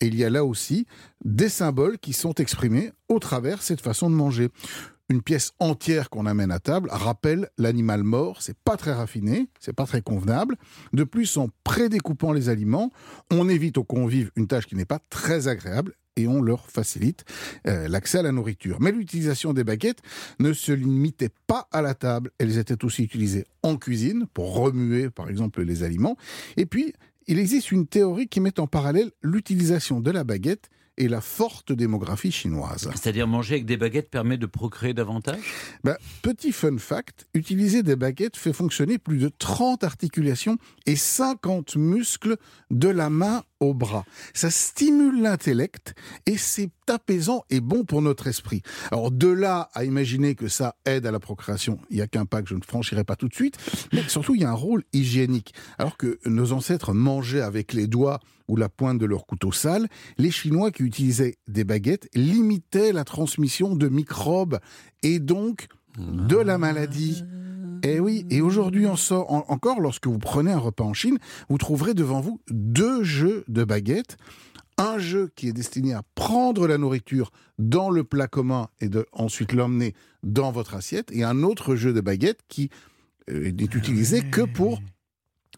[0.00, 0.86] Et il y a là aussi
[1.26, 4.48] des symboles qui sont exprimés au travers cette façon de manger.
[5.10, 8.40] Une pièce entière qu'on amène à table rappelle l'animal mort.
[8.40, 10.56] C'est pas très raffiné, c'est pas très convenable.
[10.94, 12.90] De plus, en prédécoupant les aliments,
[13.30, 17.24] on évite aux convives une tâche qui n'est pas très agréable et on leur facilite
[17.66, 18.80] euh, l'accès à la nourriture.
[18.80, 20.00] Mais l'utilisation des baguettes
[20.38, 25.10] ne se limitait pas à la table, elles étaient aussi utilisées en cuisine pour remuer
[25.10, 26.16] par exemple les aliments.
[26.56, 26.92] Et puis,
[27.26, 31.72] il existe une théorie qui met en parallèle l'utilisation de la baguette et la forte
[31.72, 32.90] démographie chinoise.
[32.94, 35.40] C'est-à-dire manger avec des baguettes permet de procréer davantage?
[35.84, 41.76] Ben, petit fun fact, utiliser des baguettes fait fonctionner plus de 30 articulations et 50
[41.76, 42.36] muscles
[42.70, 44.04] de la main au bras.
[44.34, 45.94] Ça stimule l'intellect
[46.26, 48.62] et c'est apaisant et bon pour notre esprit.
[48.90, 52.26] Alors de là à imaginer que ça aide à la procréation, il n'y a qu'un
[52.26, 53.56] pas que je ne franchirai pas tout de suite,
[53.92, 55.54] mais surtout il y a un rôle hygiénique.
[55.78, 58.20] Alors que nos ancêtres mangeaient avec les doigts
[58.52, 59.88] ou la pointe de leur couteau sale,
[60.18, 64.58] les Chinois qui utilisaient des baguettes limitaient la transmission de microbes
[65.02, 67.24] et donc de la maladie.
[67.82, 71.18] Et oui, et aujourd'hui en sort en- encore, lorsque vous prenez un repas en Chine,
[71.48, 74.18] vous trouverez devant vous deux jeux de baguettes.
[74.76, 79.06] Un jeu qui est destiné à prendre la nourriture dans le plat commun et de
[79.12, 82.68] ensuite l'emmener dans votre assiette, et un autre jeu de baguettes qui
[83.30, 84.80] euh, n'est utilisé que pour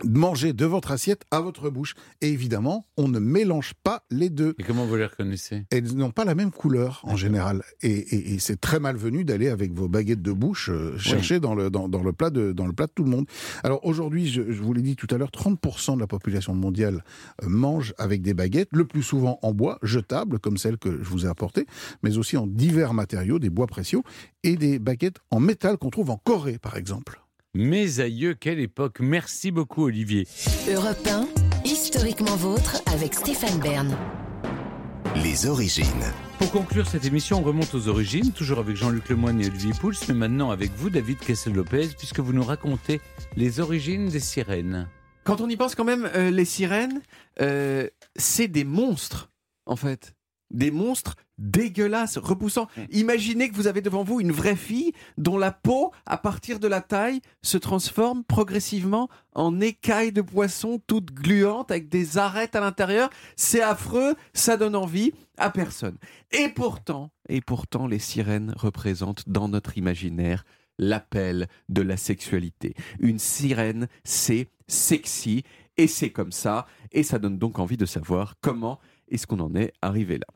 [0.05, 1.95] manger de votre assiette à votre bouche.
[2.21, 4.55] Et évidemment, on ne mélange pas les deux.
[4.59, 5.67] Et comment vous les reconnaissez?
[5.71, 7.63] Elles n'ont pas la même couleur en général.
[7.83, 11.55] Et, et- et c'est très malvenu d'aller avec vos baguettes de bouche euh, chercher dans,
[11.55, 13.27] le, dans, dans le plat de, dans le plat de tout le monde.
[13.63, 17.05] Alors aujourd'hui, je, je vous l'ai dit tout à l'heure, 30% de la population mondiale
[17.43, 21.09] euh, mange avec des baguettes, le plus souvent en bois, jetables, comme celle que je
[21.09, 21.67] vous ai apportée,
[22.03, 24.01] mais aussi en divers matériaux, des bois précieux,
[24.43, 27.21] et des baguettes en métal qu'on trouve en Corée, par exemple.
[27.57, 30.27] Mes aïeux, quelle époque Merci beaucoup Olivier.
[30.69, 31.29] Europe 1,
[31.65, 33.97] historiquement vôtre avec Stéphane Bern.
[35.23, 35.87] Les origines.
[36.41, 39.95] Pour conclure cette émission, on remonte aux origines, toujours avec Jean-Luc Lemoyne et Olivier Pouls,
[40.09, 43.01] mais maintenant avec vous, David Kessel-Lopez, puisque vous nous racontez
[43.37, 44.89] les origines des sirènes.
[45.23, 47.03] Quand on y pense quand même, euh, les sirènes,
[47.41, 49.31] euh, c'est des monstres,
[49.67, 50.17] en fait.
[50.55, 52.69] Des monstres dégueulasses, repoussants.
[52.91, 56.69] Imaginez que vous avez devant vous une vraie fille dont la peau, à partir de
[56.69, 62.61] la taille, se transforme progressivement en écaille de poisson toute gluante avec des arêtes à
[62.61, 63.11] l'intérieur.
[63.37, 65.99] C'est affreux, ça donne envie à personne.
[66.31, 70.45] Et pourtant, et pourtant, les sirènes représentent dans notre imaginaire
[70.79, 72.75] l'appel de la sexualité.
[73.01, 75.45] Une sirène, c'est sexy,
[75.77, 78.79] et c'est comme ça, et ça donne donc envie de savoir comment
[79.09, 80.27] est-ce qu'on en est arrivé là.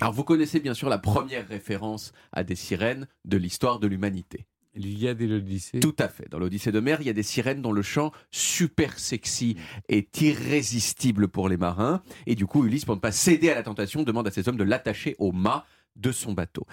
[0.00, 4.46] Alors vous connaissez bien sûr la première référence à des sirènes de l'histoire de l'humanité.
[4.76, 5.80] L'Iliade et l'Odyssée.
[5.80, 6.28] Tout à fait.
[6.30, 9.56] Dans l'Odyssée d'Homère, il y a des sirènes dont le chant super sexy
[9.88, 12.00] est irrésistible pour les marins.
[12.26, 14.56] Et du coup, Ulysse, pour ne pas céder à la tentation, demande à ses hommes
[14.56, 15.64] de l'attacher au mât
[15.96, 16.64] de son bateau.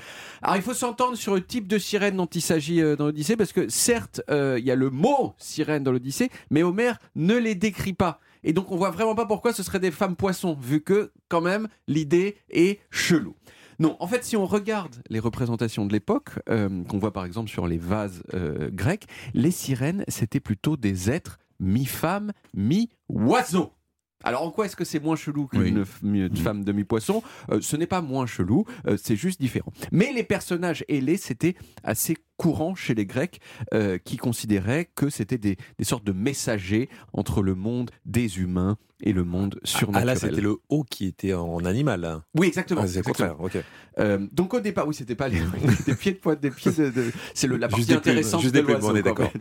[0.43, 3.35] Alors il faut s'entendre sur le type de sirène dont il s'agit euh, dans l'Odyssée,
[3.35, 7.35] parce que certes, euh, il y a le mot sirène dans l'Odyssée, mais Homère ne
[7.35, 8.19] les décrit pas.
[8.45, 11.41] Et donc on voit vraiment pas pourquoi ce seraient des femmes poissons, vu que quand
[11.41, 13.35] même l'idée est chelou.
[13.77, 17.49] Non, en fait, si on regarde les représentations de l'époque, euh, qu'on voit par exemple
[17.49, 22.31] sur les vases euh, grecs, les sirènes, c'était plutôt des êtres mi-femmes,
[23.09, 23.71] mi-oiseaux.
[24.23, 27.85] Alors en quoi est-ce que c'est moins chelou qu'une mi- femme demi-poisson Euh, Ce n'est
[27.85, 29.71] pas moins chelou, euh, c'est juste différent.
[29.91, 33.39] Mais les personnages ailés, c'était assez courant chez les Grecs
[33.73, 38.77] euh, qui considéraient que c'était des, des sortes de messagers entre le monde des humains
[39.01, 40.09] et le monde surnaturel.
[40.09, 42.01] Ah là, c'était le haut qui était en animal.
[42.01, 42.23] là.
[42.33, 42.81] Oui, exactement.
[42.83, 43.35] Ah, c'est le exactement.
[43.35, 43.63] contraire.
[43.99, 45.41] Euh, donc au départ, oui, c'était pas les,
[45.85, 47.99] des pieds de pointe, des pieds de, de- c'est le, la Juste partie des plumes,
[48.17, 49.11] intéressante juste de l'oiseau, on est quoi.
[49.13, 49.31] d'accord.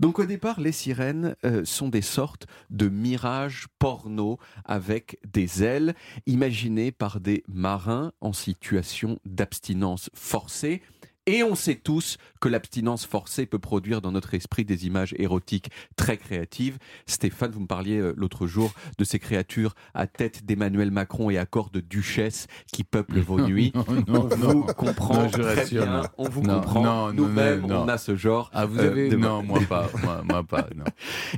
[0.00, 5.94] Donc au départ, les sirènes euh, sont des sortes de mirages porno avec des ailes
[6.26, 10.82] imaginées par des marins en situation d'abstinence forcée.
[11.26, 15.70] Et on sait tous que l'abstinence forcée peut produire dans notre esprit des images érotiques
[15.96, 16.78] très créatives.
[17.06, 21.38] Stéphane, vous me parliez euh, l'autre jour de ces créatures à tête d'Emmanuel Macron et
[21.38, 23.72] à corps de duchesse qui peuplent vos nuits.
[23.74, 26.02] Non, on non, vous comprend très bien.
[26.16, 27.12] On vous comprend.
[27.12, 28.50] Nous-mêmes, on a ce genre.
[28.54, 29.08] Ah, vous euh, avez.
[29.16, 29.90] Non, moi pas.
[30.02, 30.68] Moi, moi pas.
[30.76, 30.84] Non.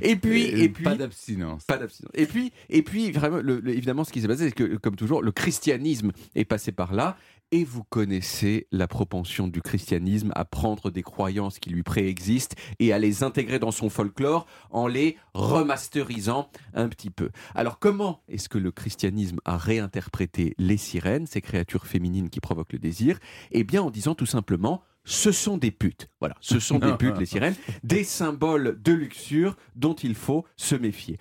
[0.01, 1.63] Et puis, et puis, Pas d'abstinence.
[1.65, 2.11] pas d'abstinence.
[2.13, 4.95] Et puis, et puis vraiment, le- le- évidemment, ce qui s'est passé, c'est que, comme
[4.95, 7.17] toujours, le christianisme est passé par là.
[7.51, 12.93] Et vous connaissez la propension du christianisme à prendre des croyances qui lui préexistent et
[12.93, 17.31] à les intégrer dans son folklore en les remasterisant un petit peu.
[17.55, 22.73] Alors comment est-ce que le christianisme a réinterprété les sirènes, ces créatures féminines qui provoquent
[22.73, 23.17] le désir?
[23.49, 26.07] Eh bien en disant tout simplement ce sont des putes.
[26.19, 30.75] Voilà, ce sont des putes, les sirènes, des symboles de luxure dont il faut se
[30.75, 31.17] méfier.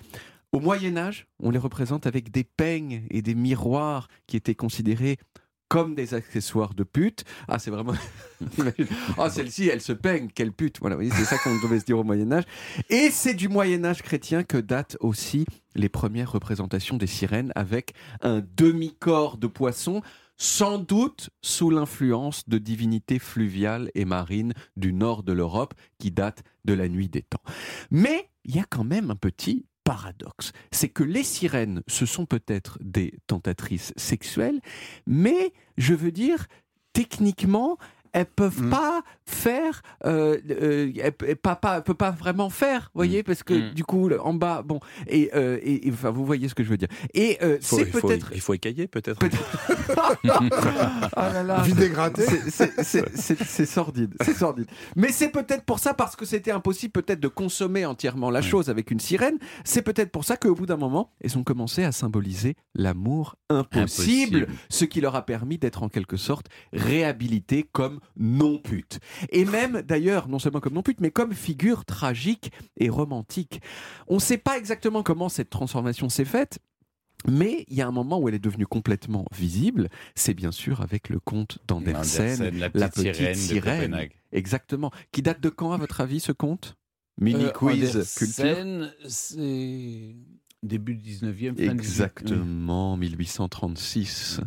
[0.52, 5.16] Au Moyen Âge, on les représente avec des peignes et des miroirs qui étaient considérés
[5.68, 7.24] comme des accessoires de pute.
[7.46, 7.94] Ah, c'est vraiment.
[9.18, 10.78] Ah, celle-ci, elle se peigne, quelle pute.
[10.80, 12.44] Voilà, c'est ça qu'on devait se dire au Moyen-Âge.
[12.88, 18.40] Et c'est du Moyen-Âge chrétien que datent aussi les premières représentations des sirènes avec un
[18.56, 20.02] demi-corps de poisson,
[20.36, 26.44] sans doute sous l'influence de divinités fluviales et marines du nord de l'Europe qui datent
[26.64, 27.42] de la nuit des temps.
[27.90, 32.26] Mais il y a quand même un petit paradoxe, c'est que les sirènes, ce sont
[32.26, 34.60] peut-être des tentatrices sexuelles,
[35.06, 36.46] mais je veux dire,
[36.92, 37.78] techniquement,
[38.12, 38.70] elles peuvent Mm.
[38.70, 43.42] pas faire, euh, euh, elles, elles pas, pas, peuvent pas vraiment faire, vous voyez, parce
[43.42, 43.74] que Mm.
[43.74, 46.68] du coup, en bas, bon, et, euh, et, et, enfin, vous voyez ce que je
[46.70, 46.88] veux dire.
[47.14, 49.18] Et euh, c'est il, faut, peut-être il faut écailler peut-être.
[51.16, 51.64] ah là là.
[52.82, 54.66] C'est- sordide, c'est sordide.
[54.96, 58.70] Mais c'est peut-être pour ça, parce que c'était impossible peut-être de consommer entièrement la chose
[58.70, 61.92] avec une sirène, c'est peut-être pour ça qu'au bout d'un moment, elles ont commencé à
[61.92, 64.46] symboliser l'amour impossible, Impossible.
[64.68, 69.00] ce qui leur a permis d'être en quelque sorte réhabilitées comme non-putes.
[69.30, 73.60] Et même d'ailleurs, non seulement comme non-putes, mais comme figure tragique et romantique.
[74.06, 76.58] On ne sait pas exactement comment cette transformation s'est faite,
[77.26, 80.80] mais il y a un moment où elle est devenue complètement visible, c'est bien sûr
[80.82, 84.08] avec le conte d'Andersen, Andersen, la petite sirène de.
[84.30, 84.92] Exactement.
[85.10, 86.76] Qui date de quand, à votre avis, ce conte
[87.20, 88.90] Mini Euh, quiz culture.
[89.08, 90.14] C'est
[90.62, 91.70] début 19e, fin 18e.
[91.70, 94.40] Exactement, 1836.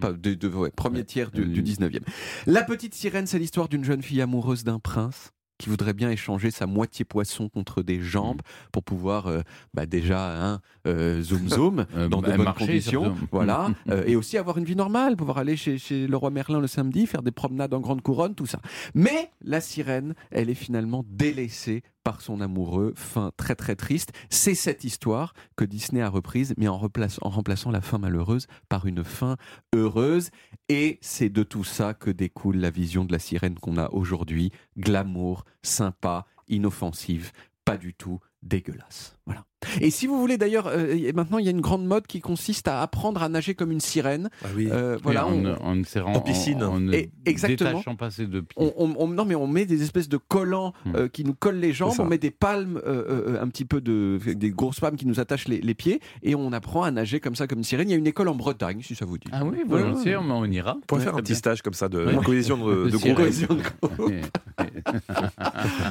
[0.00, 1.52] Pas de, de- ouais, premier tiers du, Mm.
[1.52, 2.00] du 19e.
[2.46, 6.50] La petite sirène, c'est l'histoire d'une jeune fille amoureuse d'un prince qui voudrait bien échanger
[6.50, 8.70] sa moitié poisson contre des jambes Mm.
[8.72, 9.42] pour pouvoir euh,
[9.74, 13.28] bah, déjà hein, euh, zoom zoom Euh, dans de bonnes conditions, surtout.
[13.30, 16.60] voilà, euh, et aussi avoir une vie normale, pouvoir aller chez, chez le roi Merlin
[16.60, 18.60] le samedi, faire des promenades en grande couronne, tout ça.
[18.94, 24.10] Mais la sirène, elle est finalement délaissée par son amoureux, fin très très triste.
[24.30, 28.86] C'est cette histoire que Disney a reprise, mais en, en remplaçant la fin malheureuse par
[28.86, 29.36] une fin
[29.72, 30.30] heureuse.
[30.68, 34.50] Et c'est de tout ça que découle la vision de la sirène qu'on a aujourd'hui,
[34.76, 37.30] glamour, sympa, inoffensive,
[37.64, 39.16] pas du tout dégueulasse.
[39.24, 39.44] Voilà.
[39.80, 42.68] Et si vous voulez d'ailleurs, euh, maintenant il y a une grande mode qui consiste
[42.68, 44.30] à apprendre à nager comme une sirène.
[44.44, 44.68] Ah oui.
[44.70, 46.62] Euh, voilà, en, on- en serrant- en piscine.
[46.62, 47.70] En, en ne Et- exactement.
[47.70, 48.56] détachant pas ses deux pieds.
[48.56, 50.92] on, on- on- non mais on met des espèces de collants Hmm.
[50.96, 53.80] euh, qui nous collent les jambes, on met des palmes, euh, euh, un petit peu
[53.80, 57.20] de, des grosses palmes qui nous attachent les, les pieds, et on apprend à nager
[57.20, 57.88] comme ça comme une sirène.
[57.88, 59.28] Il y a une école en Bretagne, si ça vous dit.
[59.32, 60.22] Ah oui, volontiers, ouais.
[60.24, 60.76] mais on ira.
[60.76, 61.38] On pourrait faire un petit bien.
[61.38, 62.16] stage comme ça de Ouais.
[62.24, 63.20] cohésion de, De groupe.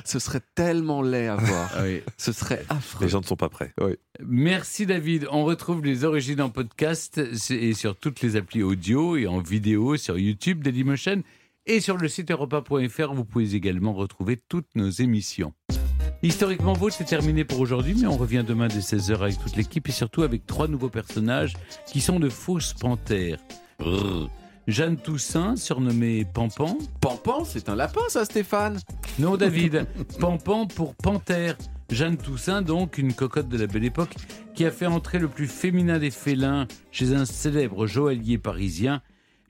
[0.05, 1.69] Ce serait tellement laid à voir.
[1.75, 2.01] Ah oui.
[2.17, 3.05] Ce serait affreux.
[3.05, 3.58] Les gens ne sont pas prêts.
[4.25, 5.27] Merci David.
[5.31, 7.19] On retrouve les origines en podcast
[7.49, 11.23] et sur toutes les applis audio et en vidéo sur YouTube, Dailymotion
[11.65, 15.53] Et sur le site europa.fr, vous pouvez également retrouver toutes nos émissions.
[16.21, 19.87] Historiquement Vôtre, c'est terminé pour aujourd'hui, mais on revient demain dès 16h avec toute l'équipe
[19.87, 21.53] et surtout avec trois nouveaux personnages
[21.87, 23.39] qui sont de fausses panthères.
[23.79, 24.29] Brrr.
[24.67, 26.77] Jeanne Toussaint, surnommée Pampan.
[27.01, 28.79] Pampan, c'est un lapin, ça, Stéphane
[29.17, 29.87] Non, David.
[30.19, 31.57] Pampan pour panthère.
[31.89, 34.13] Jeanne Toussaint, donc, une cocotte de la belle époque,
[34.53, 39.01] qui a fait entrer le plus féminin des félins chez un célèbre joaillier parisien.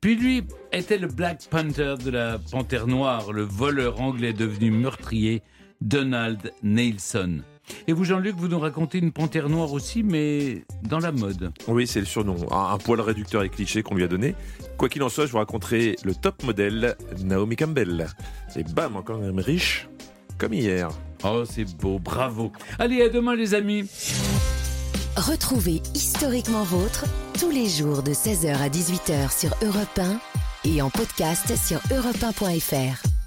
[0.02, 5.41] Puis lui était le Black Panther de la panthère noire, le voleur anglais devenu meurtrier,
[5.82, 7.41] Donald Nelson.
[7.88, 11.52] Et vous, Jean-Luc, vous nous racontez une panthère noire aussi, mais dans la mode.
[11.68, 12.36] Oui, c'est le surnom.
[12.52, 14.36] Un, poil réducteur et cliché qu'on lui a donné.
[14.78, 18.07] Quoi qu'il en soit, je vous raconterai le top modèle Naomi Campbell.
[18.56, 19.88] Et bam, encore un riche,
[20.38, 20.90] comme hier.
[21.24, 22.52] Oh, c'est beau, bravo.
[22.78, 23.86] Allez, à demain, les amis.
[25.18, 27.06] Retrouvez Historiquement Vôtre
[27.40, 30.20] tous les jours de 16h à 18h sur Europe 1
[30.70, 33.19] et en podcast sur europe1.fr.